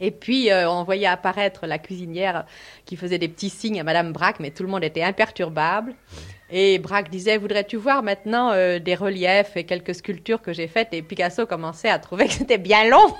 [0.00, 2.46] Et puis, euh, on voyait apparaître la cuisinière
[2.84, 5.94] qui faisait des petits signes à Madame Braque, mais tout le monde était imperturbable.
[6.50, 10.88] Et Braque disait Voudrais-tu voir maintenant euh, des reliefs et quelques sculptures que j'ai faites?
[10.92, 13.14] Et Picasso commençait à trouver que c'était bien long.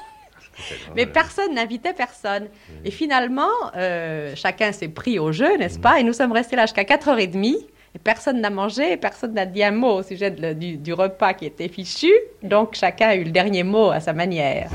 [0.96, 2.48] Mais personne n'invitait personne.
[2.84, 6.00] Et finalement, euh, chacun s'est pris au jeu, n'est-ce pas?
[6.00, 7.66] Et nous sommes restés là jusqu'à 4h30.
[7.96, 11.46] Et personne n'a mangé, personne n'a dit un mot au sujet du, du repas qui
[11.46, 12.12] était fichu.
[12.42, 14.68] Donc chacun a eu le dernier mot à sa manière.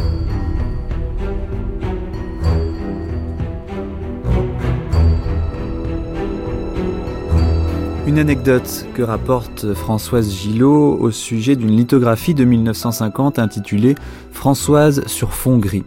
[8.09, 13.93] Une anecdote que rapporte Françoise Gillot au sujet d'une lithographie de 1950 intitulée
[14.31, 15.83] Françoise sur fond gris.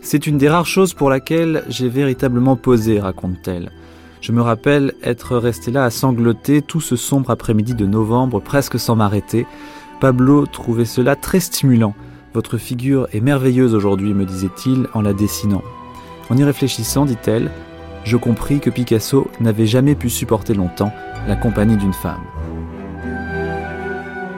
[0.00, 3.72] C'est une des rares choses pour laquelle j'ai véritablement posé, raconte-t-elle.
[4.20, 8.78] Je me rappelle être resté là à sangloter tout ce sombre après-midi de novembre presque
[8.78, 9.44] sans m'arrêter,
[10.00, 11.96] Pablo trouvait cela très stimulant.
[12.32, 15.64] Votre figure est merveilleuse aujourd'hui, me disait-il en la dessinant.
[16.30, 17.50] En y réfléchissant, dit-elle,
[18.04, 20.92] je compris que Picasso n'avait jamais pu supporter longtemps
[21.26, 22.20] la compagnie d'une femme.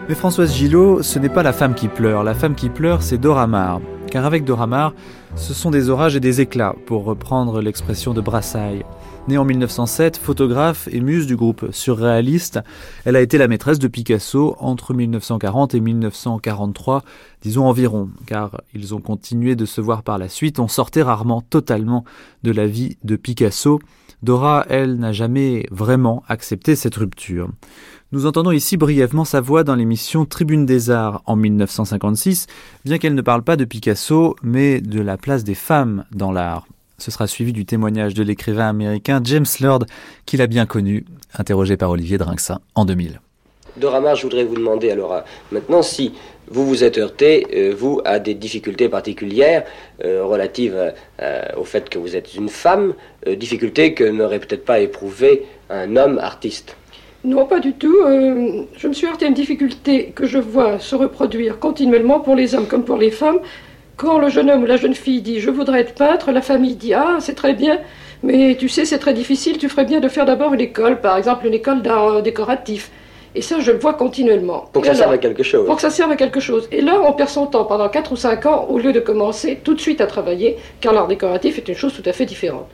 [0.08, 2.22] Mais Françoise Gillot, ce n'est pas la femme qui pleure.
[2.22, 3.80] La femme qui pleure, c'est Dora Maar.
[4.08, 4.92] Car avec Dora Maar,
[5.34, 8.84] ce sont des orages et des éclats, pour reprendre l'expression de Brassailles.
[9.28, 12.60] Née en 1907, photographe et muse du groupe surréaliste,
[13.04, 17.02] elle a été la maîtresse de Picasso entre 1940 et 1943,
[17.42, 21.40] disons environ, car ils ont continué de se voir par la suite, on sortait rarement
[21.40, 22.04] totalement
[22.44, 23.80] de la vie de Picasso.
[24.22, 27.50] Dora, elle, n'a jamais vraiment accepté cette rupture.
[28.12, 32.46] Nous entendons ici brièvement sa voix dans l'émission Tribune des Arts en 1956,
[32.84, 36.68] bien qu'elle ne parle pas de Picasso, mais de la place des femmes dans l'art.
[36.98, 39.84] Ce sera suivi du témoignage de l'écrivain américain James Lord,
[40.24, 41.04] qu'il a bien connu,
[41.36, 43.20] interrogé par Olivier Drinxin en 2000.
[43.76, 45.20] Dorama, je voudrais vous demander alors euh,
[45.52, 46.12] maintenant si
[46.48, 49.64] vous vous êtes heurté, euh, vous, à des difficultés particulières
[50.04, 50.94] euh, relatives
[51.56, 52.94] au fait que vous êtes une femme,
[53.26, 56.76] difficultés que n'aurait peut-être pas éprouvé un homme artiste.
[57.24, 57.96] Non, pas du tout.
[58.76, 62.54] je me suis heurté à une difficulté que je vois se reproduire continuellement pour les
[62.54, 63.40] hommes comme pour les femmes,
[63.96, 66.74] quand le jeune homme ou la jeune fille dit je voudrais être peintre, la famille
[66.74, 67.78] dit ah c'est très bien,
[68.22, 71.16] mais tu sais c'est très difficile, tu ferais bien de faire d'abord une école, par
[71.16, 72.90] exemple une école d'art euh, décoratif.
[73.36, 74.64] Et ça, je le vois continuellement.
[74.72, 75.66] Pour que ça serve à quelque chose.
[75.66, 76.66] Pour que ça serve à quelque chose.
[76.72, 79.60] Et là, on perd son temps pendant 4 ou 5 ans au lieu de commencer
[79.62, 82.66] tout de suite à travailler, car l'art décoratif est une chose tout à fait différente.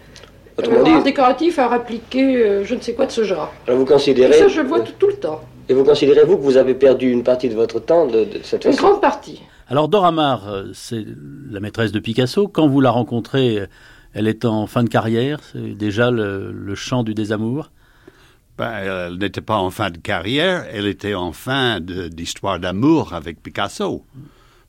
[0.56, 0.92] Autrement dit...
[0.92, 3.52] L'art décoratif, à appliqué euh, je ne sais quoi de ce genre.
[3.66, 4.36] Alors vous considérez...
[4.36, 5.40] Et ça, je le vois tout, le temps.
[5.68, 8.78] Et vous considérez-vous que vous avez perdu une partie de votre temps de, cette façon
[8.78, 9.42] Une grande partie.
[9.72, 11.02] Alors Dora Maar, euh, c'est
[11.50, 12.46] la maîtresse de Picasso.
[12.46, 13.66] Quand vous la rencontrez, euh,
[14.12, 17.70] elle est en fin de carrière, c'est déjà le, chant du désamour?
[18.58, 23.42] Ben, elle n'était pas en fin de carrière, elle était en fin d'histoire d'amour avec
[23.42, 24.04] Picasso.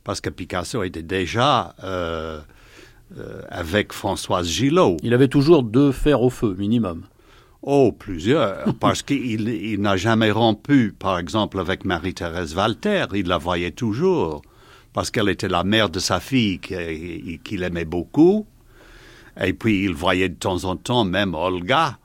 [0.05, 2.39] Parce que Picasso était déjà euh,
[3.49, 4.95] avec Françoise Gillot.
[5.03, 7.03] Il avait toujours deux fers au feu, minimum.
[7.61, 13.71] Oh, plusieurs, parce qu'il n'a jamais rompu, par exemple, avec Marie-Thérèse Walter, il la voyait
[13.71, 14.43] toujours
[14.93, 18.45] parce qu'elle était la mère de sa fille qu'il aimait beaucoup.
[19.41, 21.97] Et puis il voyait de temps en temps même Olga,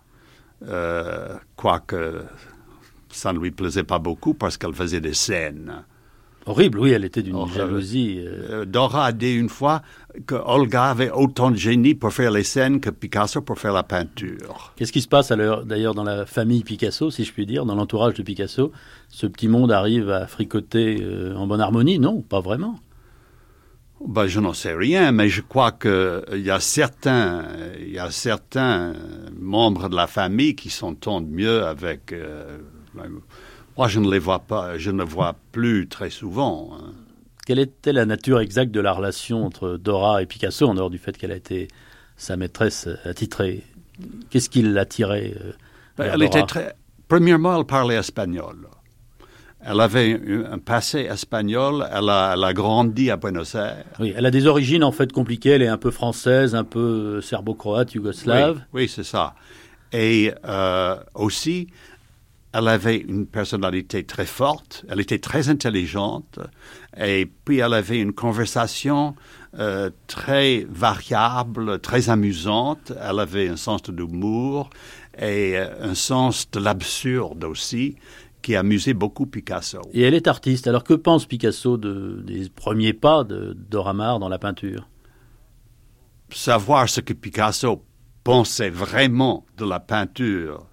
[0.66, 2.22] euh, quoique
[3.10, 5.84] ça ne lui plaisait pas beaucoup parce qu'elle faisait des scènes.
[6.48, 8.22] Horrible, oui, elle était d'une jalousie.
[8.24, 8.62] Euh.
[8.62, 9.82] Euh, Dora a dit une fois
[10.26, 13.82] que Olga avait autant de génie pour faire les scènes que Picasso pour faire la
[13.82, 14.72] peinture.
[14.76, 18.14] Qu'est-ce qui se passe d'ailleurs dans la famille Picasso, si je puis dire, dans l'entourage
[18.14, 18.72] de Picasso?
[19.10, 21.98] Ce petit monde arrive à fricoter euh, en bonne harmonie?
[21.98, 22.80] Non, pas vraiment.
[24.06, 27.44] Ben, je n'en sais rien, mais je crois qu'il y a certains,
[27.78, 28.94] il y a certains
[29.38, 32.14] membres de la famille qui s'entendent mieux avec.
[33.78, 36.70] Moi, je ne les vois pas, je ne vois plus très souvent.
[36.72, 36.94] Hein.
[37.46, 40.98] Quelle était la nature exacte de la relation entre Dora et Picasso, en dehors du
[40.98, 41.68] fait qu'elle a été
[42.16, 43.62] sa maîtresse attitrée?
[44.30, 45.52] Qu'est-ce qui l'attirait euh,
[45.96, 46.74] ben, Elle était très.
[47.06, 48.66] Premièrement, elle parlait espagnol.
[49.60, 53.84] Elle avait un passé espagnol, elle a, elle a, grandi à Buenos Aires.
[54.00, 57.20] Oui, elle a des origines en fait compliquées, elle est un peu française, un peu
[57.20, 58.60] serbo-croate, yougoslave.
[58.72, 59.34] Oui, c'est ça.
[59.92, 61.68] Et euh, aussi,
[62.52, 66.38] elle avait une personnalité très forte, elle était très intelligente,
[66.96, 69.14] et puis elle avait une conversation
[69.58, 74.70] euh, très variable, très amusante, elle avait un sens de l'humour
[75.18, 77.96] et euh, un sens de l'absurde aussi
[78.40, 79.82] qui amusait beaucoup Picasso.
[79.92, 84.18] Et elle est artiste, alors que pense Picasso de, des premiers pas de Dora Maar
[84.20, 84.88] dans la peinture?
[86.30, 87.84] Savoir ce que Picasso
[88.24, 90.66] pensait vraiment de la peinture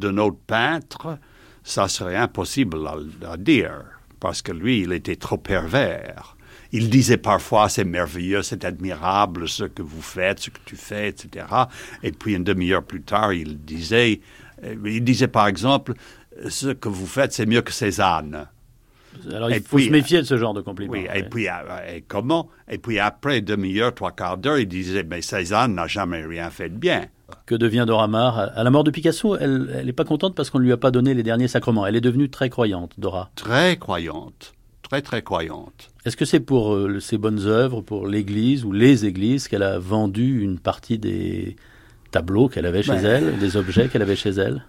[0.00, 1.18] d'un autre peintre,
[1.62, 2.78] ça serait impossible
[3.26, 3.84] à, dire,
[4.18, 6.36] parce que lui, il était trop pervers.
[6.72, 11.08] Il disait parfois, c'est merveilleux, c'est admirable ce que vous faites, ce que tu fais,
[11.08, 11.46] etc.
[12.02, 14.20] Et puis une demi-heure plus tard, il disait,
[14.64, 15.94] euh, il disait par exemple,
[16.48, 18.46] ce que vous faites, c'est mieux que Cézanne.
[19.32, 20.92] Alors il faut se méfier de ce genre de compliments.
[20.92, 21.52] Oui, et puis euh,
[21.96, 22.48] et comment?
[22.68, 26.68] Et puis après demi-heure, trois quarts d'heure, il disait, mais Cézanne n'a jamais rien fait
[26.68, 27.06] de bien.
[27.46, 30.58] Que devient Dora Maar À la mort de Picasso, elle n'est pas contente parce qu'on
[30.58, 31.86] ne lui a pas donné les derniers sacrements.
[31.86, 33.30] Elle est devenue très croyante, Dora.
[33.34, 34.54] Très croyante.
[34.82, 35.90] Très, très croyante.
[36.04, 39.78] Est-ce que c'est pour euh, ses bonnes œuvres, pour l'Église ou les églises, qu'elle a
[39.78, 41.56] vendu une partie des
[42.10, 44.64] tableaux qu'elle avait chez ben, elle, des objets qu'elle avait chez elle?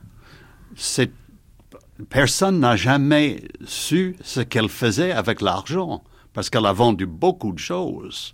[2.10, 7.60] Personne n'a jamais su ce qu'elle faisait avec l'argent, parce qu'elle a vendu beaucoup de
[7.60, 8.34] choses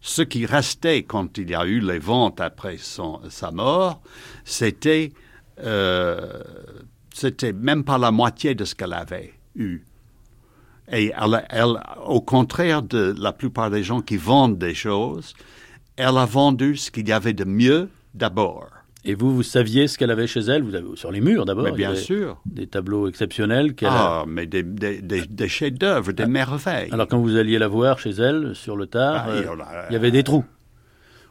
[0.00, 4.00] ce qui restait quand il y a eu les ventes après son, sa mort,
[4.44, 5.12] c'était
[5.62, 6.42] euh,
[7.12, 9.84] c'était même pas la moitié de ce qu'elle avait eu.
[10.90, 15.34] Et elle, elle, au contraire de la plupart des gens qui vendent des choses,
[15.96, 18.70] elle a vendu ce qu'il y avait de mieux d'abord.
[19.04, 20.62] Et vous, vous saviez ce qu'elle avait chez elle?
[20.62, 22.38] Vous avez, Sur les murs d'abord bien sûr.
[22.44, 26.26] Des tableaux exceptionnels qu'elle Ah, mais des, des, des, des chefs-d'œuvre, des Ah.
[26.26, 26.90] merveilles.
[26.92, 29.48] Alors quand vous alliez la voir chez elle, sur le tard, Ah, euh, il y
[29.48, 30.44] en a- il y avait des trous.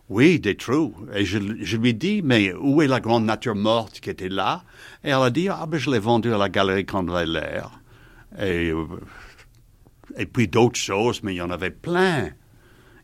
[0.10, 0.96] Oui, des trous.
[1.14, 4.64] Et je, je lui dis, mais où est la grande nature morte qui était là?
[5.04, 7.70] Et elle a dit, ah ben je l'ai vendue à la galerie Condrelaire.
[8.40, 8.86] Et, euh,
[10.18, 12.30] et puis d'autres choses, mais il y en avait plein.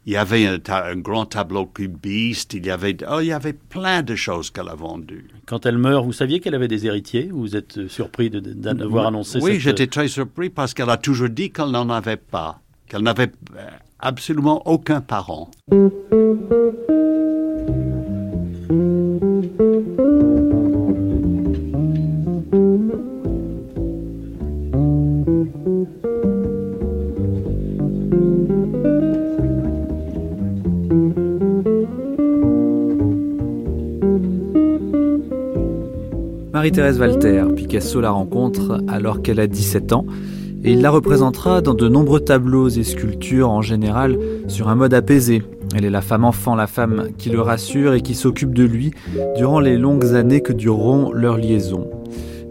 [0.07, 4.03] Il y avait un, grand tableau cubiste, il y avait, oh, il y avait plein
[4.03, 5.27] de choses qu'elle a vendues.
[5.47, 9.39] Quand elle meurt, vous saviez qu'elle avait des héritiers Vous êtes euh, surpris d'avoir annoncé
[9.41, 13.01] Oui, cette- j'étais très surpris parce qu'elle a toujours dit qu'elle n'en avait pas, qu'elle
[13.01, 13.67] n'avait euh,
[13.99, 15.49] absolument aucun parent.
[36.65, 40.03] Marie-Thérèse Walter, Picasso la rencontre alors qu'elle a 17 ans
[40.63, 44.95] et il la représentera dans de nombreux tableaux et sculptures en général sur un mode
[44.95, 45.43] apaisé.
[45.75, 48.89] Elle est la femme enfant, la femme qui le rassure et qui s'occupe de lui
[49.37, 51.87] durant les longues années que dureront leur liaison.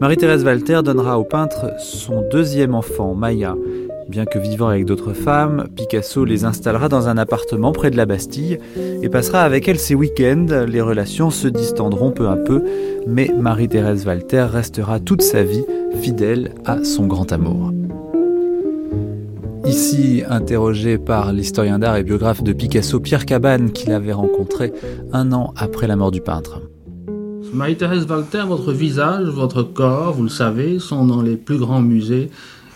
[0.01, 3.57] Marie-Thérèse Walter donnera au peintre son deuxième enfant, Maya.
[4.09, 8.05] Bien que vivant avec d'autres femmes, Picasso les installera dans un appartement près de la
[8.05, 8.59] Bastille
[9.03, 10.67] et passera avec elle ses week-ends.
[10.69, 12.63] Les relations se distendront peu à peu,
[13.07, 15.65] mais Marie-Thérèse Walter restera toute sa vie
[16.01, 17.73] fidèle à son grand amour.
[19.65, 24.73] Ici, interrogé par l'historien d'art et biographe de Picasso, Pierre Cabane, qu'il avait rencontré
[25.13, 26.61] un an après la mort du peintre.
[27.55, 32.31] Marie-Thérèse Walter, votre visage, votre corps, vous le savez, sont dans les plus grands musées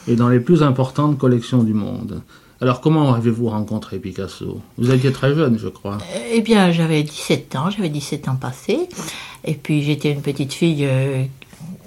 [0.08, 2.22] et dans les plus importantes collections du monde.
[2.60, 4.60] Alors comment avez-vous rencontré Picasso?
[4.78, 5.98] Vous étiez très jeune, je crois.
[6.32, 8.88] Eh bien, j'avais 17 ans, j'avais 17 ans passés.
[9.44, 11.22] Et puis, j'étais une petite fille euh,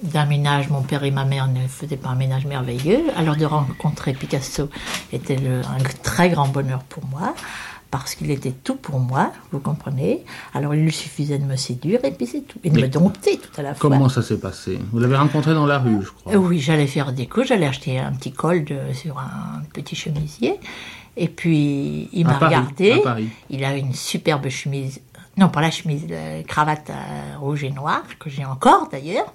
[0.03, 0.69] d'un ménage.
[0.69, 3.01] Mon père et ma mère ne faisaient pas un ménage merveilleux.
[3.17, 4.69] Alors, de rencontrer Picasso
[5.11, 7.33] était un très grand bonheur pour moi.
[7.91, 10.23] Parce qu'il était tout pour moi, vous comprenez.
[10.53, 12.57] Alors, il lui suffisait de me séduire et puis c'est tout.
[12.63, 13.81] Et de Mais me dompter tout à la fois.
[13.81, 14.79] Comment ça s'est passé?
[14.93, 16.35] Vous l'avez rencontré dans la rue, je crois.
[16.37, 20.57] Oui, j'allais faire des coups, j'allais acheter un petit col de- sur un petit chemisier.
[21.17, 22.93] Et puis, il m'a regardé.
[22.93, 23.27] à Paris.
[23.49, 25.01] Il avait une superbe chemise,
[25.35, 29.33] non pas la chemise, la cravate euh, rouge et noire, que j'ai encore d'ailleurs.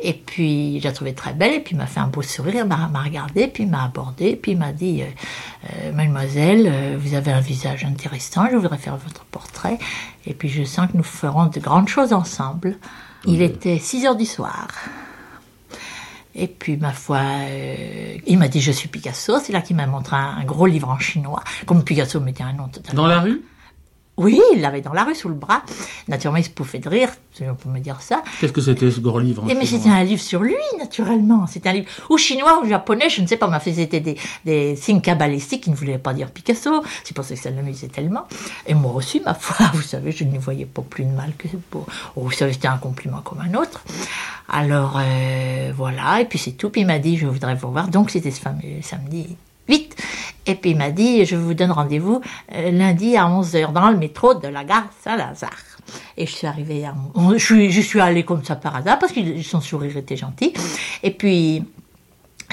[0.00, 2.64] Et puis, je la trouvais très belle, et puis il m'a fait un beau sourire,
[2.64, 5.06] il m'a m'a regardé, puis il m'a abordé, puis il m'a dit euh,
[5.70, 9.78] Euh, Mademoiselle, euh, vous avez un visage intéressant, je voudrais faire votre portrait,
[10.26, 12.76] et puis je sens que nous ferons de grandes choses ensemble.
[13.26, 14.68] Il était 6 heures du soir.
[16.34, 19.38] Et puis, ma foi, euh, il m'a dit Je suis Picasso.
[19.38, 21.44] C'est là qu'il m'a montré un, un gros livre en chinois.
[21.64, 23.02] Comme Picasso mettait un nom totalement.
[23.02, 23.42] Dans la rue?
[24.16, 25.62] Oui, il l'avait dans la rue sous le bras.
[26.06, 28.22] Naturellement, il se pouffait de rire, si on peut me dire ça.
[28.40, 31.48] Qu'est-ce que c'était ce gros livre Et mais c'était un livre sur lui, naturellement.
[31.48, 33.48] C'était un livre ou chinois ou japonais, je ne sais pas.
[33.48, 36.84] Mais enfin, c'était des, des signes cabalistiques qui ne voulaient pas dire Picasso.
[37.02, 38.28] C'est pour ça que ça l'amusait tellement.
[38.68, 41.48] Et moi aussi, ma foi, vous savez, je n'y voyais pas plus de mal que
[41.70, 41.86] pour.
[42.14, 43.82] Vous savez, c'était un compliment comme un autre.
[44.48, 46.20] Alors, euh, voilà.
[46.20, 46.70] Et puis c'est tout.
[46.70, 47.88] Puis il m'a dit, je voudrais vous voir.
[47.88, 49.36] Donc, c'était ce fameux samedi
[49.68, 49.96] 8.
[50.46, 52.20] Et puis il m'a dit, je vous donne rendez-vous
[52.52, 55.50] euh, lundi à 11h dans le métro de la gare Saint-Lazare.
[56.16, 56.94] Et je suis arrivée à...
[57.32, 60.52] Je suis, je suis allée comme ça par hasard parce que son sourire était gentil.
[61.02, 61.62] Et puis...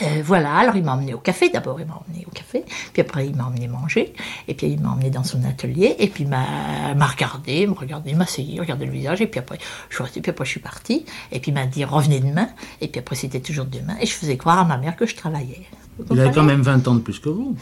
[0.04, 1.49] euh, voilà, alors il m'a emmené au café.
[1.49, 4.13] D'abord, il m'a emmené au café, puis après, il m'a emmené manger,
[4.47, 7.73] et puis il m'a emmené dans son atelier, et puis il m'a m'a regardé, m'a
[7.75, 9.58] regardé, m'a essayé, regardé le visage, et puis après,
[9.89, 12.49] je suis restée, puis après, je suis partie, et puis il m'a dit revenez demain,
[12.80, 15.15] et puis après, c'était toujours demain, et je faisais croire à ma mère que je
[15.15, 15.62] travaillais.
[15.97, 17.56] Vous Il avait quand même 20 ans de plus que vous.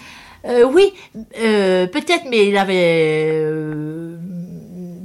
[0.46, 0.94] Euh, oui,
[1.42, 3.34] euh, peut-être, mais il avait.
[3.44, 4.18] euh,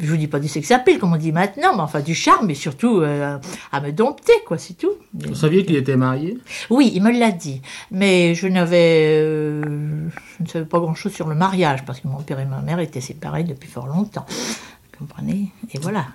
[0.01, 2.51] je vous dis pas du sex appeal, comme on dit maintenant, mais enfin du charme,
[2.51, 3.39] et surtout euh,
[3.73, 4.93] à me dompter, quoi, c'est tout.
[5.15, 6.39] Vous saviez qu'il était marié?
[6.71, 9.21] Oui, il me l'a dit, mais je n'avais.
[9.63, 12.79] je ne savais pas grand-chose sur le mariage, parce que mon père et ma mère
[12.81, 14.27] étaient séparés depuis fort longtemps.
[14.29, 15.49] Vous comprenez?
[15.73, 16.07] Et voilà.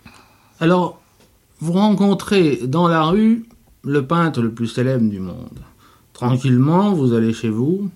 [0.62, 1.02] Alors,
[1.60, 3.46] vous rencontrez dans la rue
[3.84, 5.60] le peintre le plus célèbre du monde.
[6.28, 7.90] Tranquillement, vous allez chez vous,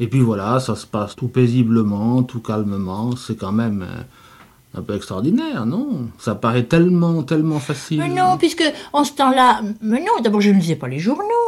[0.00, 3.16] et puis voilà, ça se passe tout paisiblement, tout calmement.
[3.16, 6.08] C'est quand même euh, un peu extraordinaire, non?
[6.18, 8.00] Ça paraît tellement, tellement facile.
[8.00, 9.62] Mais non, puisque en ce temps-là.
[9.80, 11.43] Mais non, d'abord, je ne lisais pas les journaux,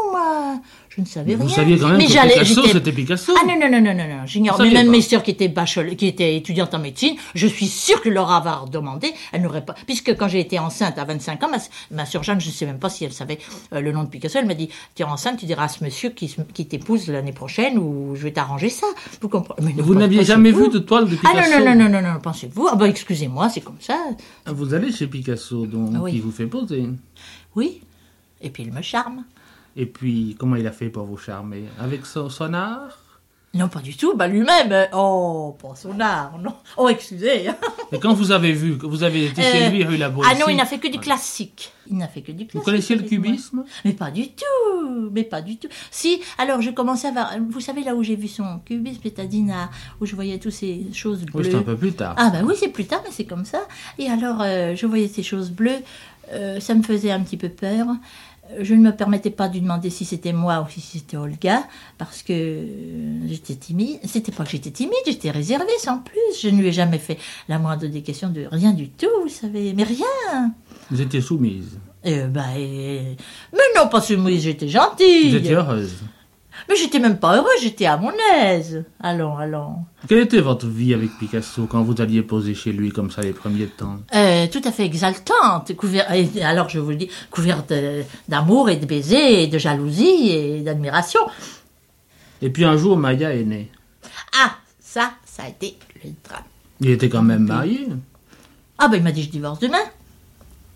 [0.88, 1.54] Je ne savais Vous rien.
[1.57, 3.34] saviez quand même Mais que Picasso, c'était Picasso.
[3.38, 4.26] Ah non, non, non, non, non, non.
[4.26, 4.57] J'ignore.
[4.57, 4.92] Vous Mais même pas.
[4.92, 8.30] mes sœurs qui étaient, bachel- qui étaient étudiantes en médecine, je suis sûre que leur
[8.30, 9.74] avoir demandé, elles n'auraient pas.
[9.86, 11.59] Puisque quand j'ai été enceinte à 25 ans, ma,
[11.90, 13.38] ma sœur Jeanne, je ne sais même pas si elle savait
[13.74, 15.84] euh, le nom de Picasso, elle m'a dit Tu es enceinte, tu diras à ce
[15.84, 18.86] monsieur qui, qui t'épouse l'année prochaine ou je vais t'arranger ça.
[19.20, 21.74] Vous comprenez Mais ne Vous n'aviez jamais vu de toile de Ah Picasso non, non,
[21.74, 23.98] non, non, non, non, pensez-vous Ah bah excusez-moi, c'est comme ça.
[24.46, 26.12] Vous allez chez Picasso, donc, Ah oui.
[26.12, 26.86] qui vous fait poser.
[27.54, 27.82] Oui.
[28.40, 29.24] Et puis il me charme.
[29.77, 32.99] Et puis, comment il a fait pour vous charmer Avec son, son art
[33.53, 34.14] Non, pas du tout.
[34.16, 34.72] Bah lui-même.
[34.72, 36.55] euh, Oh, pas son art, non.
[36.79, 37.49] Oh, excusez.
[37.93, 40.39] Et quand vous avez vu, vous avez été chez Euh, lui rue La Boétie Ah
[40.39, 41.72] non, il n'a fait que du classique.
[41.91, 42.55] Il n'a fait que du classique.
[42.55, 45.68] Vous connaissiez le cubisme Mais pas du tout, mais pas du tout.
[45.91, 49.47] Si, alors je commençais à voir, vous savez là où j'ai vu son cubisme, c'est-à-dire
[49.47, 49.70] là,
[50.01, 51.43] où je voyais toutes ces choses bleues.
[51.43, 52.14] Oui, c'est un peu plus tard.
[52.18, 53.61] Ah bah oui, c'est plus tard, mais c'est comme ça.
[53.99, 55.79] Et alors, euh, je voyais ces choses bleues,
[56.33, 57.87] euh, ça me faisait un petit peu peur.
[58.61, 61.64] Je ne me permettais pas de lui demander si c'était moi ou si c'était Olga,
[61.99, 63.99] parce que euh, j'étais timide.
[64.05, 66.40] C'était pas que j'étais timide, j'étais réservée sans plus.
[66.40, 67.18] Je ne lui ai jamais fait
[67.49, 70.53] la moindre des questions de rien du tout, vous savez, mais rien.
[70.90, 71.78] Vous étiez soumise.
[72.07, 73.16] Euh, bah, mais
[73.76, 75.30] non, pas soumise, j'étais gentille.
[75.30, 75.94] Vous étiez heureuse.
[76.68, 78.84] Mais j'étais même pas heureuse, j'étais à mon aise.
[79.00, 79.76] Allons, allons.
[80.09, 83.32] Quelle était votre vie avec Picasso quand vous alliez poser chez lui comme ça les
[83.32, 83.98] premiers temps?
[84.14, 86.07] Euh, tout à fait exaltante, couvert,
[86.42, 87.72] alors je vous le dis, couverte
[88.28, 91.20] d'amour et de baisers, et de jalousie et d'admiration.
[92.42, 93.70] Et puis un jour, Maya est née.
[94.38, 96.42] Ah, ça, ça a été le drame.
[96.80, 97.86] Il était quand même marié.
[98.78, 99.78] Ah ben il m'a dit je divorce demain.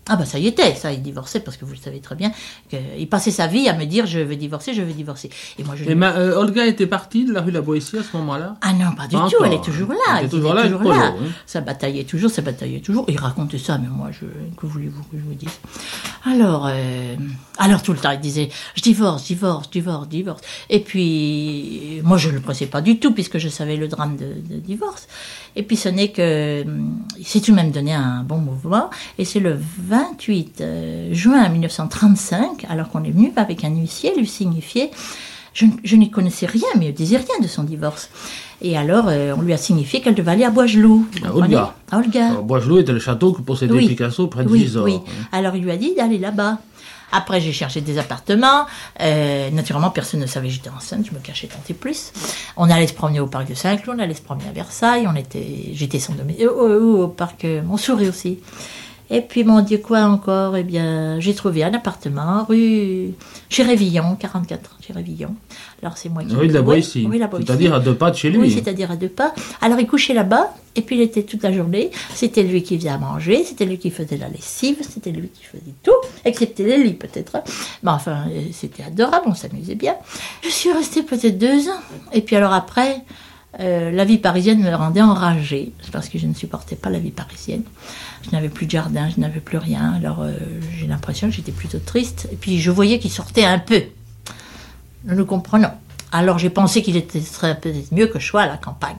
[0.09, 2.31] Ah ben ça y était, ça il divorçait parce que vous le savez très bien
[2.69, 5.29] qu'il passait sa vie à me dire je vais divorcer, je vais divorcer.
[5.59, 8.03] Et moi je Et ma- euh, Olga était partie de la rue La Boétie à
[8.03, 8.57] ce moment-là?
[8.61, 9.45] Ah non, pas du Pas tout, encore.
[9.45, 9.97] elle est toujours là.
[10.19, 11.15] Elle était toujours là Polo, hein.
[11.45, 13.05] Ça bataillait toujours, ça bataillait toujours.
[13.09, 14.25] Il racontait ça, mais moi, je,
[14.57, 15.59] que voulez-vous que je vous dise?
[16.25, 17.15] Alors, euh,
[17.59, 20.41] alors tout le temps, il disait, je divorce, divorce, divorce, divorce.
[20.69, 24.17] Et puis, moi, je ne le pressais pas du tout, puisque je savais le drame
[24.17, 25.07] de, de divorce.
[25.55, 26.65] Et puis, ce n'est que,
[27.17, 28.89] il s'est tout de même donné un bon mouvement.
[29.17, 29.59] Et c'est le
[29.91, 34.89] 28 euh, juin 1935, alors qu'on est venu avec un huissier lui signifier
[35.53, 38.09] je, je n'y connaissais rien, mais il ne disait rien de son divorce.
[38.61, 41.05] Et alors, euh, on lui a signifié qu'elle devait aller à Boisgelou.
[41.11, 41.75] vous À Olga.
[41.91, 42.29] À Olga.
[42.29, 43.89] Alors, Boisgelou était le château que possédait Oui.
[43.89, 44.85] Picasso près de oui, Gisors.
[44.85, 44.99] oui.
[45.33, 46.59] Alors, il lui a dit d'aller là-bas.
[47.11, 48.65] Après, j'ai cherché des appartements.
[49.01, 51.05] Euh, naturellement, personne ne savait que j'étais enceinte.
[51.05, 52.13] Je me cachais tant et plus.
[52.55, 55.05] On allait se promener au parc de Saint-Cloud, on allait se promener à Versailles.
[55.11, 56.45] On était, j'étais sans domicile.
[56.45, 58.39] euh, au parc euh, Montsouris aussi.
[59.13, 60.55] Et puis, mon Dieu, quoi encore?
[60.55, 63.09] Eh bien, j'ai trouvé un appartement rue
[63.49, 65.35] chez Révillon, 44 chez Révillon.
[65.83, 66.33] Alors, c'est moi qui.
[66.33, 67.05] Rue de la Boétie.
[67.09, 67.19] oui.
[67.45, 68.37] C'est-à-dire à deux pas de chez lui.
[68.37, 69.33] Oui, c'est-à-dire à deux pas.
[69.59, 71.91] Alors, il couchait là-bas, et puis il était toute la journée.
[72.13, 75.43] C'était lui qui faisait à manger, c'était lui qui faisait la lessive, c'était lui qui
[75.43, 75.91] faisait tout,
[76.23, 77.39] excepté les lits peut-être.
[77.83, 79.95] Mais enfin, euh, c'était adorable, on s'amusait bien.
[80.41, 81.81] Je suis restée peut-être deux ans.
[82.13, 83.01] Et puis alors après,
[83.59, 87.11] euh, la vie parisienne me rendait enragée, parce que je ne supportais pas la vie
[87.11, 87.63] parisienne.
[88.23, 89.93] Je n'avais plus de jardin, je n'avais plus rien.
[89.93, 90.31] Alors euh,
[90.77, 92.29] j'ai l'impression que j'étais plutôt triste.
[92.31, 93.83] Et puis je voyais qu'il sortait un peu.
[95.05, 95.71] Nous nous comprenons.
[96.11, 98.97] Alors j'ai pensé qu'il était peut-être mieux que je sois à la campagne.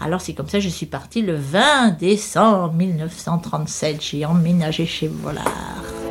[0.00, 4.02] Alors c'est comme ça je suis partie le 20 décembre 1937.
[4.02, 6.03] J'ai emménagé chez Volard.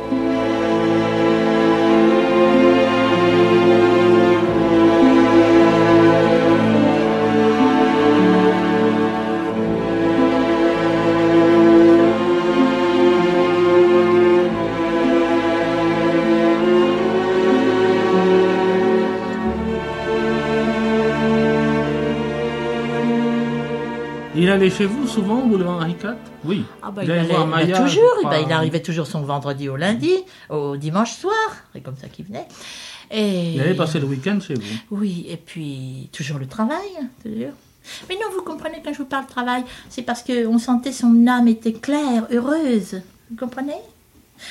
[24.64, 26.64] Il allait chez vous souvent, boulevard Henri IV Oui.
[26.82, 28.40] Ah bah, il allait voir toujours, bah, crois.
[28.46, 30.10] il arrivait toujours son vendredi au lundi,
[30.48, 31.34] au dimanche soir,
[31.74, 32.48] c'est comme ça qu'il venait.
[33.10, 33.52] Et...
[33.52, 34.62] Il allait passer le week-end chez vous.
[34.90, 36.88] Oui, et puis toujours le travail,
[37.22, 37.52] toujours.
[38.08, 41.26] Mais non, vous comprenez quand je vous parle de travail, c'est parce qu'on sentait son
[41.26, 43.02] âme était claire, heureuse.
[43.30, 43.76] Vous comprenez?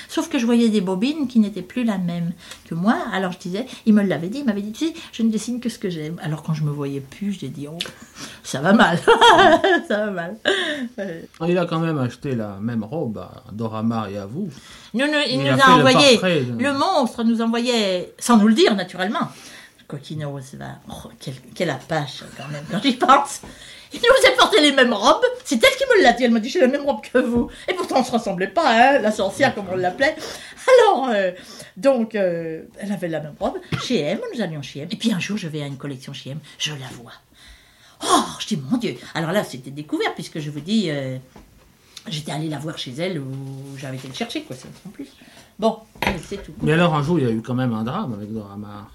[0.09, 2.31] Sauf que je voyais des bobines qui n'étaient plus la même
[2.67, 2.95] que moi.
[3.11, 5.59] Alors je disais, il me l'avait dit, il m'avait dit, tu sais, je ne dessine
[5.59, 6.19] que ce que j'aime.
[6.23, 7.77] Alors quand je me voyais plus, j'ai dit, oh,
[8.43, 8.99] ça va mal,
[9.87, 10.37] ça va mal.
[11.47, 14.49] Il a quand même acheté la même robe à Doramar et à vous.
[14.93, 18.13] nous, nous- il, Il nous a a, fait le envoyé, portrait le monstre nous envoyait,
[18.19, 19.27] sans nous le dire naturellement.
[19.97, 23.41] Coquino, c'est va- oh, quel, quel apache quand même, quand j'y pense.
[23.93, 26.39] Il nous a porté les mêmes robes, c'est elle qui me l'a dit, elle m'a
[26.39, 27.49] dit j'ai la même robe que vous.
[27.67, 30.15] Et pourtant on ne se ressemblait pas, hein, la sorcière comme on l'appelait.
[30.87, 31.31] Alors, euh,
[31.77, 33.57] donc, euh, elle avait la même robe.
[33.83, 34.87] Chez M, nous allions chez M.
[34.91, 37.13] Et puis un jour je vais à une collection chez M, je la vois.
[38.03, 38.95] Oh, je dis mon Dieu.
[39.13, 40.89] Alors là c'était découvert puisque je vous dis...
[40.89, 41.17] euh,
[42.09, 43.31] J'étais allée la voir chez elle où
[43.77, 45.07] j'avais été le chercher, quoi, ça, en plus.
[45.57, 45.77] Bon,
[46.27, 46.51] c'est tout.
[46.61, 48.91] Mais alors, un jour, il y a eu quand même un drame avec Dora Maar.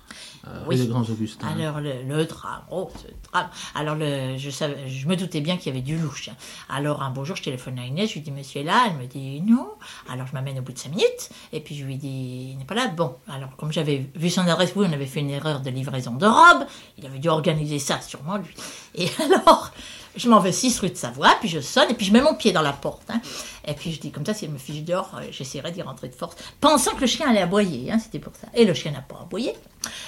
[0.49, 0.77] Euh, Oui.
[0.77, 1.47] les grands Augustins.
[1.49, 3.49] Alors le, le drame, oh, ce drame.
[3.75, 6.31] Alors le, je, savais, je me doutais bien qu'il y avait du louche.
[6.69, 8.97] Alors un beau jour, je téléphone à Inès, je lui dis Monsieur est là, elle
[8.97, 9.69] me dit non.
[10.11, 12.65] Alors je m'amène au bout de cinq minutes, et puis je lui dis il n'est
[12.65, 12.89] pas là.
[12.89, 16.13] Bon, alors comme j'avais vu son adresse, oui, on avait fait une erreur de livraison
[16.15, 16.67] de robe.
[16.97, 18.55] Il avait dû organiser ça sûrement lui.
[18.95, 19.71] Et alors
[20.19, 22.35] je m'en vais 6 rue de Savoie, puis je sonne, et puis je mets mon
[22.35, 23.09] pied dans la porte.
[23.11, 23.21] hein.
[23.67, 26.09] Et puis je dis comme ça, si elle me fiche dehors, euh, j'essaierai d'y rentrer
[26.09, 28.49] de force, pensant que le chien allait aboyer, hein, c'était pour ça.
[28.55, 29.53] Et le chien n'a pas aboyé,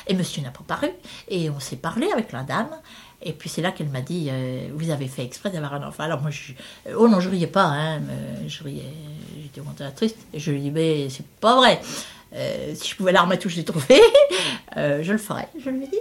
[0.07, 0.89] et monsieur n'a pas paru,
[1.29, 2.71] et on s'est parlé avec la dame.
[3.23, 6.05] Et puis c'est là qu'elle m'a dit, euh, vous avez fait exprès d'avoir un enfant.
[6.05, 6.53] Alors moi, je,
[6.97, 8.83] oh non, je riais pas, hein, mais je riais,
[9.43, 10.17] j'étais vraiment triste.
[10.33, 11.81] Et je lui dis, mais c'est pas vrai.
[12.33, 14.01] Euh, si je pouvais la remettre où je l'ai trouvée,
[14.77, 15.99] euh, je le ferais, je lui ai dit.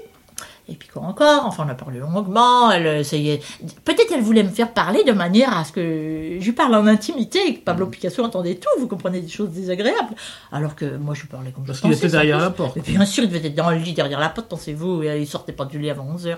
[0.69, 1.45] Et puis quoi encore?
[1.45, 2.71] Enfin, on a parlé longuement.
[2.71, 3.41] Elle essayait.
[3.83, 6.85] Peut-être elle voulait me faire parler de manière à ce que je lui parle en
[6.85, 7.91] intimité et que Pablo Mm.
[7.91, 8.69] Picasso entendait tout.
[8.79, 10.15] Vous comprenez des choses désagréables.
[10.51, 12.77] Alors que moi, je parlais comme Parce je qu'il pensais, était derrière la porte.
[12.77, 15.03] Et bien sûr, il devait être dans le lit derrière la porte, pensez-vous.
[15.03, 16.37] Et il sortait pas du lit avant 11h.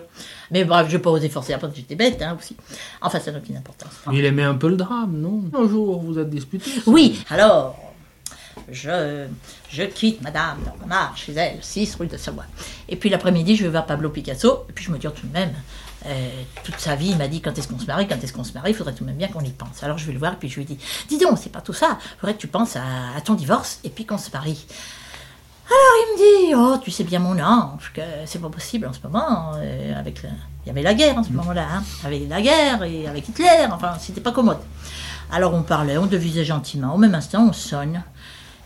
[0.51, 2.55] Mais bref, je n'ai pas osé forcer la porte, j'étais bête hein, aussi.
[3.01, 3.91] Enfin, ça n'a aucune importance.
[4.13, 5.43] Il aimait un peu le drame, non?
[5.57, 6.71] Un jour, vous êtes disputés.
[6.87, 7.75] Oui, alors,
[8.69, 9.25] je,
[9.69, 12.45] je quitte Madame Dormar chez elle, 6 rue de Savoie.
[12.89, 15.27] Et puis l'après-midi, je vais voir Pablo Picasso, et puis je me dis oh, tout
[15.27, 15.53] de même,
[16.07, 16.29] euh,
[16.63, 18.53] toute sa vie, il m'a dit quand est-ce qu'on se marie, quand est-ce qu'on se
[18.53, 19.83] marie, il faudrait tout de même bien qu'on y pense.
[19.83, 20.77] Alors je vais le voir, et puis je lui dis,
[21.09, 22.81] dis donc, c'est pas tout ça, il faudrait que tu penses à,
[23.15, 24.65] à ton divorce, et puis qu'on se marie.
[25.67, 28.93] Alors il me dit, oh, tu sais bien mon ange, que c'est pas possible en
[28.93, 30.29] ce moment, euh, avec le-
[30.65, 33.67] il y avait la guerre en ce moment-là, hein, avec la guerre et avec Hitler,
[33.71, 34.59] enfin, c'était pas commode.
[35.31, 38.03] Alors on parlait, on devisait gentiment, au même instant on sonne.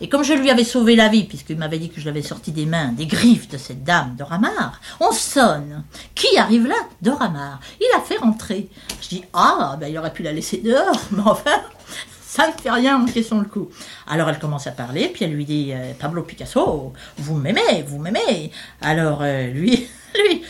[0.02, 2.52] Et comme je lui avais sauvé la vie, puisqu'il m'avait dit que je l'avais sorti
[2.52, 5.84] des mains, des griffes de cette dame Doramar, on sonne.
[6.14, 6.76] Qui arrive là?
[7.02, 7.60] Doramar.
[7.80, 8.68] Il a fait rentrer.
[9.02, 11.62] Je dis, ah, ben il aurait pu la laisser dehors, mais enfin,
[12.36, 13.70] ça ne fait rien en question le coup.
[14.08, 17.98] Alors elle commence à parler, puis elle lui dit, euh, Pablo Picasso, vous m'aimez, vous
[17.98, 18.52] m'aimez.
[18.82, 20.44] Alors euh, lui, lui,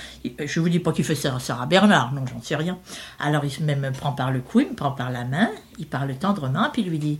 [0.44, 2.80] je vous dis pas qu'il fait ça Sarah Bernard, non, j'en sais rien.
[3.20, 6.16] Alors il me prend par le cou, il me prend par la main, il parle
[6.16, 7.20] tendrement, puis il lui dit,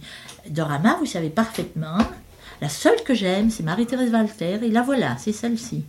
[0.50, 2.00] Dorama, vous savez parfaitement,
[2.60, 5.86] la seule que j'aime, c'est Marie-Thérèse Walter, et la voilà, c'est celle-ci.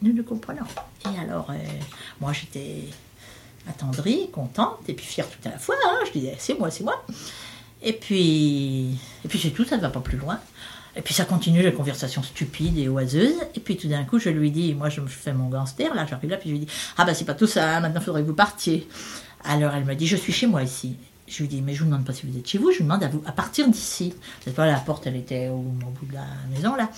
[0.00, 0.64] Nous nous comprenons.
[1.04, 1.58] Et alors, euh,
[2.22, 2.84] moi j'étais
[3.68, 6.84] attendrie, contente, et puis fière tout à la fois, hein, je disais, c'est moi, c'est
[6.84, 7.04] moi.
[7.82, 10.40] Et puis, et puis c'est tout, ça ne va pas plus loin.
[10.96, 13.36] Et puis ça continue la conversation stupide et oiseuse.
[13.54, 16.06] Et puis tout d'un coup, je lui dis, moi je me fais mon gangster, là
[16.08, 18.04] j'arrive là, puis je lui dis, ah bah c'est pas tout ça, hein, maintenant il
[18.04, 18.88] faudrait que vous partiez.
[19.44, 20.96] Alors elle me dit, je suis chez moi ici.
[21.28, 22.84] Je lui dis, mais je vous demande pas si vous êtes chez vous, je vous
[22.84, 24.14] demande à, vous, à partir d'ici.
[24.42, 26.88] Cette fois, la porte, elle était au bout de la maison, là.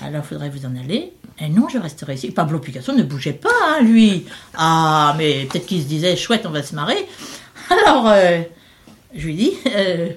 [0.00, 1.12] Alors, faudrait vous en aller.
[1.38, 2.30] Et non, je resterai ici.
[2.30, 4.26] Pablo Picasso ne bougeait pas, hein, lui.
[4.54, 7.06] Ah, mais peut-être qu'il se disait, chouette, on va se marrer.
[7.70, 8.42] Alors, euh,
[9.14, 10.10] je lui dis, euh,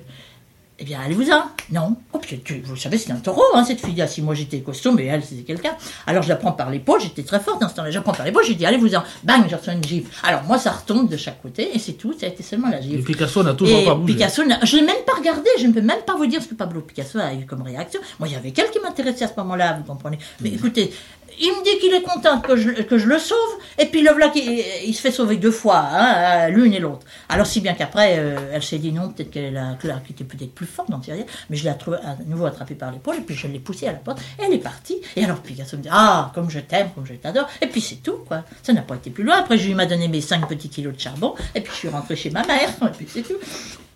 [0.80, 1.42] eh bien, allez-vous-en.
[1.72, 1.96] Non.
[2.14, 4.08] Oh, puis, tu- vous savez, c'est un taureau, hein, cette fille-là.
[4.08, 5.76] Si moi j'étais costaud, mais elle, c'était quelqu'un.
[6.06, 7.90] Alors, je la prends par l'épaule, j'étais très forte dans ce temps-là.
[7.92, 9.02] Je la prends par l'épaule, je lui dis, allez-vous-en.
[9.24, 10.10] Bang, je reçois une gifle.
[10.24, 12.14] Alors, moi, ça retombe de chaque côté, et c'est tout.
[12.20, 13.00] Ça a été seulement la gifle.
[13.00, 14.14] Et Picasso n'a toujours Et pas bougé.
[14.14, 16.48] Picasso, je ne l'ai même pas regardé, je ne peux même pas vous dire ce
[16.48, 18.00] que Pablo Picasso a eu comme réaction.
[18.20, 20.20] Moi, il y avait quelqu'un qui m'intéressait à ce moment-là, vous comprenez.
[20.42, 20.94] Mais écoutez,
[21.40, 23.38] il me dit qu'il est content que je, que je le sauve,
[23.78, 27.06] et puis le voilà, qui- il se fait sauver deux fois, hein, l'une et l'autre.
[27.30, 29.76] Alors, si bien qu'après, euh, elle s'est dit non, peut-être qu'elle a
[30.06, 31.78] qui était peut-être plus forte, rien, mais je l'ai à
[32.26, 34.60] nouveau attrapée par l'épaule, et puis je l'ai poussée à la porte, et elle est
[34.60, 34.98] partie.
[35.16, 38.04] Et alors, Picasso me dit, ah, comme je t'aime, comme je t'adore, et puis c'est
[38.04, 38.44] tout, quoi.
[38.64, 39.38] Ça n'a pas été plus loin.
[39.40, 41.90] Après, je lui m'a donné mes 5 petits kilos de charbon, et puis je suis
[41.90, 43.40] rentrée chez ma mère, et puis c'est tout.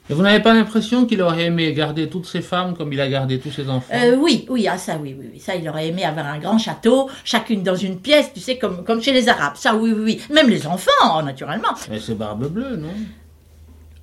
[0.10, 3.08] Et vous n'avez pas l'impression qu'il aurait aimé garder toutes ces femmes comme il a
[3.08, 3.94] gardé tous ses enfants?
[3.94, 5.40] Euh, oui, oui, ah, ça, oui, oui, oui.
[5.40, 8.84] Ça, il aurait aimé avoir un grand château, chacune dans une pièce, tu sais, comme,
[8.84, 9.54] comme chez les Arabes.
[9.56, 10.22] Ça, oui, oui, oui.
[10.34, 11.70] Même les enfants, naturellement.
[11.90, 12.90] Et c'est Barbe Bleue, non?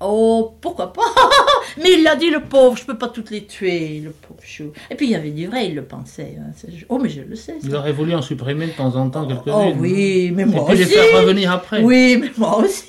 [0.01, 1.03] Oh, pourquoi pas?
[1.82, 4.72] Mais il l'a dit, le pauvre, je peux pas toutes les tuer, le pauvre chou.
[4.90, 6.36] Et puis, il y avait du vrai, il le pensait.
[6.40, 6.53] hein.
[6.88, 7.57] Oh, mais je le sais.
[7.64, 9.53] Il aurait voulu en supprimer de temps en temps quelques-unes.
[9.55, 10.94] Oh oui, mais moi Et puis aussi.
[10.94, 11.82] les faire revenir après.
[11.82, 12.84] Oui, mais moi aussi.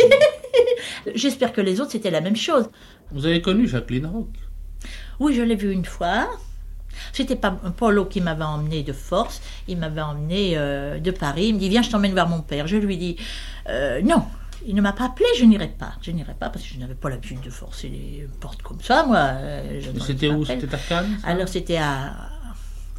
[1.15, 2.69] J'espère que les autres, c'était la même chose.
[3.11, 4.27] Vous avez connu Jacqueline Roch
[5.19, 6.29] Oui, je l'ai vu une fois.
[7.13, 9.41] C'était pas Paulo qui m'avait emmené de force.
[9.67, 11.47] Il m'avait emmené euh, de Paris.
[11.47, 12.67] Il me dit Viens, je t'emmène voir mon père.
[12.67, 13.15] Je lui dis
[13.69, 14.23] Euh, Non.
[14.67, 15.93] Il ne m'a pas appelé, je n'irai pas.
[16.01, 19.05] Je n'irai pas parce que je n'avais pas l'habitude de forcer les portes comme ça,
[19.05, 19.17] moi.
[19.19, 20.43] Euh, c'était où.
[20.45, 22.13] C'était à Cannes Alors c'était à,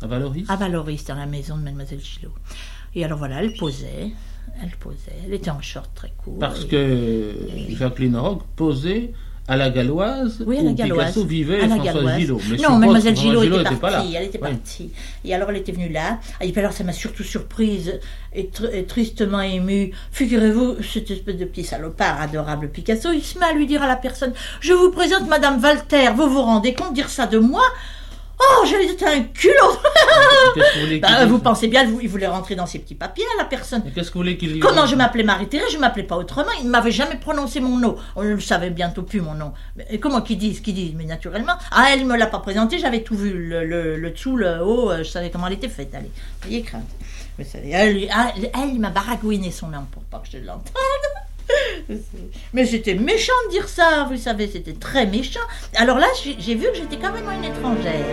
[0.02, 2.32] À Valoris à Valoris, dans la maison de Mademoiselle Gillot.
[2.94, 4.12] Et alors voilà, elle posait.
[4.62, 5.12] Elle posait.
[5.24, 6.38] Elle était en short très court.
[6.38, 7.34] Parce et- que
[7.70, 9.12] Jacqueline Roch posait
[9.50, 11.08] à la Galloise Oui, à la Galloise.
[11.08, 12.18] Picasso vivait à la Galloise.
[12.18, 12.40] Gillot.
[12.50, 13.96] Mais non, mademoiselle que Gillot était, était pas là.
[13.98, 14.14] partie.
[14.14, 14.48] Elle était Oui.
[14.50, 14.90] partie.
[15.24, 16.18] Et alors, elle était venue là.
[16.40, 17.98] Et puis alors, ça m'a surtout surprise
[18.32, 19.90] et, tr- et tristement émue.
[20.12, 23.88] Figurez-vous, cette espèce de petit salopard adorable Picasso, il se met à lui dire à
[23.88, 27.62] la personne Je vous présente Madame Walter, vous vous rendez compte dire ça de moi?
[28.42, 29.70] Oh, j'allais jeter un culot
[30.56, 33.82] vous Bah, Vous pensez bien, il voulait rentrer dans ses petits papiers, la personne.
[33.94, 36.50] Qu'est-ce que vous voulez qu'il dise Comment je m'appelais Marie-Thérèse Je m'appelais pas autrement.
[36.60, 37.96] Il ne m'avait jamais prononcé mon nom.
[38.16, 39.52] On ne le savait bientôt plus, mon nom.
[39.76, 41.52] Mais et comment qu'ils disent Qu'ils disent Mais naturellement.
[41.70, 42.78] Ah, elle me l'a pas présenté.
[42.78, 43.30] J'avais tout vu.
[43.32, 44.90] Le, le, le dessous, le haut.
[44.90, 45.94] euh, Je savais comment elle était faite.
[45.94, 46.10] Allez,
[46.48, 46.84] ayez crainte.
[47.38, 50.72] Mais ça- elle, ah, elle, elle, m'a baragouiné son nom pour pas que je l'entende.
[52.52, 55.40] Mais c'était méchant de dire ça, vous savez, c'était très méchant.
[55.76, 58.06] Alors là, j'ai vu que j'étais carrément une étrangère.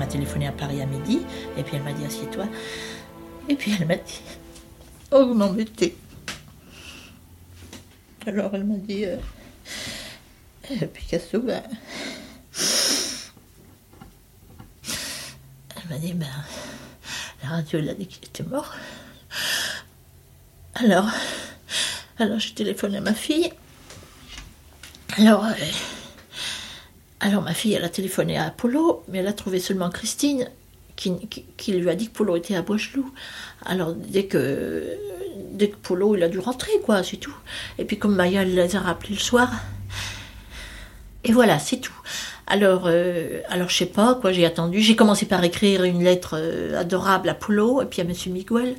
[0.00, 1.20] M'a téléphoné à Paris à midi,
[1.58, 2.46] et puis elle m'a dit assieds-toi.
[3.50, 4.22] Et puis elle m'a dit
[5.10, 5.94] Oh, vous m'embêtez.
[8.26, 9.16] Alors elle m'a dit euh,
[10.70, 11.62] euh, Picasso, ben.
[15.76, 16.26] Elle m'a dit Ben,
[17.42, 18.74] la radio elle a dit qu'il était mort.
[20.76, 21.10] Alors,
[22.18, 23.52] alors j'ai téléphoné à ma fille.
[25.18, 25.52] Alors, euh,
[27.20, 30.48] alors ma fille, elle a téléphoné à Apollo, mais elle a trouvé seulement Christine,
[30.96, 33.10] qui, lui a dit que Polo était à Boigelou.
[33.64, 34.96] Alors dès que,
[35.52, 37.34] dès que Polo, il a dû rentrer, quoi, c'est tout.
[37.78, 39.50] Et puis comme Maya elle les a rappelés le soir.
[41.24, 41.98] Et voilà, c'est tout.
[42.46, 44.80] Alors, euh, alors je sais pas, quoi, j'ai attendu.
[44.80, 48.76] J'ai commencé par écrire une lettre euh, adorable à Polo et puis à Monsieur Miguel.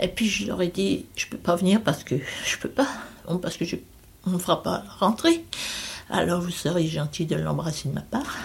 [0.00, 2.88] Et puis je leur ai dit, je peux pas venir parce que je peux pas,
[3.40, 3.76] parce que je,
[4.26, 5.44] ne fera pas rentrer.
[6.10, 8.36] Alors vous serez gentil de l'embrasser de ma part.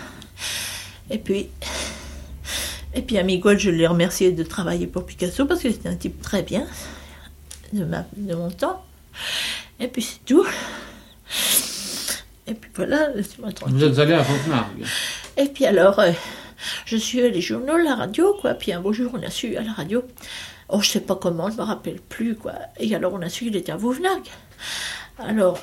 [1.09, 1.49] Et puis,
[2.93, 5.95] et puis à Miguel, je l'ai remercié de travailler pour Picasso parce que c'était un
[5.95, 6.65] type très bien
[7.73, 8.83] de, ma, de mon temps.
[9.79, 10.45] Et puis c'est tout.
[12.47, 13.75] Et puis voilà, laissez-moi tranquille.
[13.77, 14.85] Vous êtes allé à Fontenargue.
[15.37, 16.11] Et puis alors, euh,
[16.85, 18.55] je suis les journaux, la radio, quoi.
[18.55, 20.03] Puis un beau jour, on a su à la radio.
[20.69, 22.53] Oh, je sais pas comment, je me rappelle plus, quoi.
[22.79, 24.31] Et alors, on a su qu'il était à Vauvenac.
[25.19, 25.59] Alors,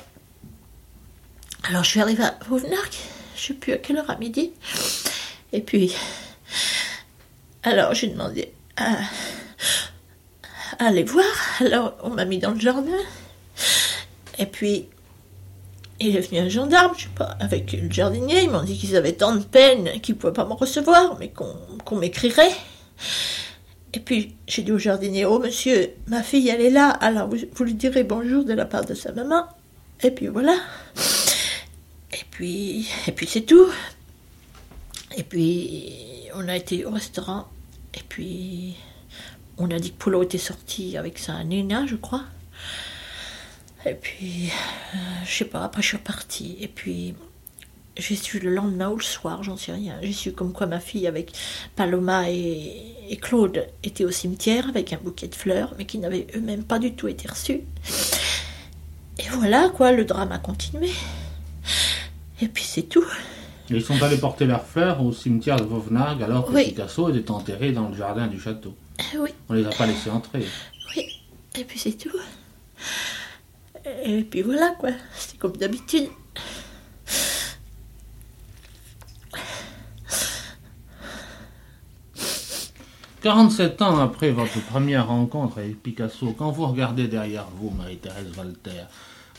[1.63, 2.97] alors je suis arrivée à Vauvenac.
[3.35, 4.51] Je sais plus à quelle heure à midi.
[5.53, 5.93] Et puis,
[7.63, 8.97] alors j'ai demandé à,
[10.79, 11.25] aller voir.
[11.59, 12.91] Alors, on m'a mis dans le jardin.
[14.39, 14.87] Et puis,
[15.99, 18.43] il est venu un gendarme, je sais pas, avec le jardinier.
[18.43, 21.29] Ils m'ont dit qu'ils avaient tant de peine qu'ils ne pouvaient pas me recevoir, mais
[21.29, 22.51] qu'on m'écrirait.
[23.93, 27.63] Et puis j'ai dit au jardinier Oh monsieur, ma fille elle est là, alors vous
[27.63, 29.45] lui direz bonjour de la part de sa maman.
[30.03, 30.55] Et puis voilà.
[32.37, 33.67] Et puis, et puis c'est tout.
[35.17, 37.47] Et puis on a été au restaurant.
[37.95, 38.75] Et puis
[39.57, 42.25] on a dit que Polo était sorti avec sa nina, je crois.
[43.87, 44.51] Et puis,
[44.93, 46.57] euh, je sais pas, après je suis repartie.
[46.59, 47.15] Et puis,
[47.97, 49.97] j'ai su le lendemain ou le soir, j'en sais rien.
[50.03, 51.31] J'ai su comme quoi ma fille avec
[51.75, 56.27] Paloma et, et Claude étaient au cimetière avec un bouquet de fleurs, mais qui n'avaient
[56.35, 57.61] eux-mêmes pas du tout été reçus.
[59.17, 60.91] Et voilà, quoi, le drame a continué.
[62.41, 63.03] Et puis c'est tout.
[63.69, 66.65] Et ils sont allés porter leurs fleurs au cimetière de Vauvenargues alors que Oui.
[66.69, 68.75] Picasso était enterré dans le jardin du château.
[69.13, 70.45] Eh oui, On les a pas laissés entrer.
[70.95, 71.03] oui.
[71.59, 72.11] Et puis c'est tout.
[74.05, 74.89] Et puis voilà, quoi.
[75.15, 76.09] C'est comme d'habitude.
[83.21, 88.83] 47 ans après votre première rencontre avec Picasso, quand vous regardez derrière vous, Marie-Thérèse Walter,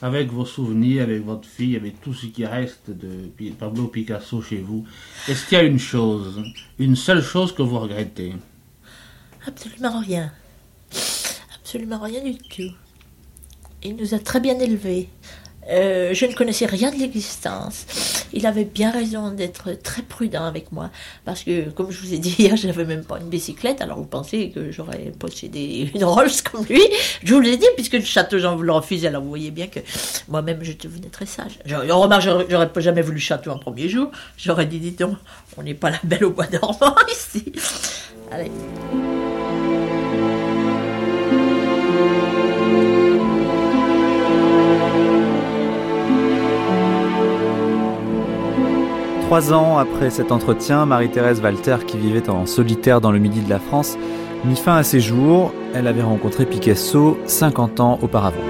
[0.02, 4.58] avec vos souvenirs, avec votre fille, avec tout ce qui reste de Pablo Picasso chez
[4.58, 4.84] vous,
[5.28, 6.42] est-ce qu'il y a une chose,
[6.78, 8.34] une seule chose que vous regrettez?
[9.46, 10.32] Absolument rien.
[11.54, 12.74] Absolument rien du tout.
[13.82, 15.08] Il nous a très bien élevés.
[15.70, 18.17] Euh, je ne connaissais rien de l'existence.
[18.32, 20.90] Il avait bien raison d'être très prudent avec moi.
[21.24, 23.80] Parce que, comme je vous ai dit hier, je n'avais même pas une bicyclette.
[23.80, 26.82] Alors vous pensez que j'aurais possédé une Rolls comme lui?
[27.24, 29.08] Je vous l'ai dit, puisque le château, j'en vous le refusais.
[29.08, 29.80] Alors vous voyez bien que
[30.28, 31.58] moi-même, je devenais très sage.
[31.66, 34.10] J'aurais- Remarque, j'aurais jamais voulu château en premier jour.
[34.36, 35.16] J'aurais dit, dis donc,
[35.56, 37.44] on n'est pas la belle au bois dormant ici.
[38.30, 38.50] Allez.
[49.28, 53.50] Trois ans après cet entretien, Marie-Thérèse Walter, qui vivait en solitaire dans le midi de
[53.50, 53.98] la France,
[54.46, 55.52] mit fin à ses jours.
[55.74, 58.40] Elle avait rencontré Picasso 50 ans auparavant.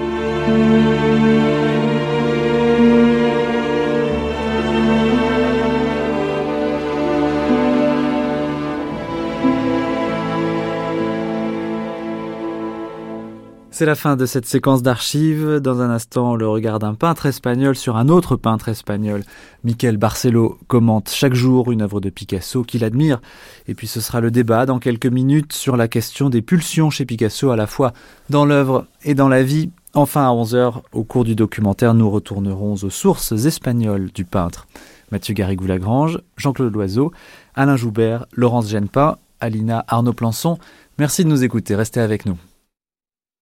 [13.79, 15.61] C'est la fin de cette séquence d'archives.
[15.61, 19.22] Dans un instant, le regard d'un peintre espagnol sur un autre peintre espagnol.
[19.62, 23.20] Michael Barcelo commente chaque jour une œuvre de Picasso qu'il admire.
[23.68, 27.05] Et puis ce sera le débat dans quelques minutes sur la question des pulsions chez
[27.05, 27.93] Picasso à la fois
[28.31, 29.70] dans l'œuvre et dans la vie.
[29.95, 34.66] Enfin, à 11h, au cours du documentaire, nous retournerons aux sources espagnoles du peintre.
[35.12, 37.12] Mathieu Garrigou-Lagrange, Jean-Claude Loiseau,
[37.55, 40.59] Alain Joubert, Laurence Genpa, Alina Arnaud Plançon.
[40.99, 41.76] Merci de nous écouter.
[41.76, 42.39] Restez avec nous.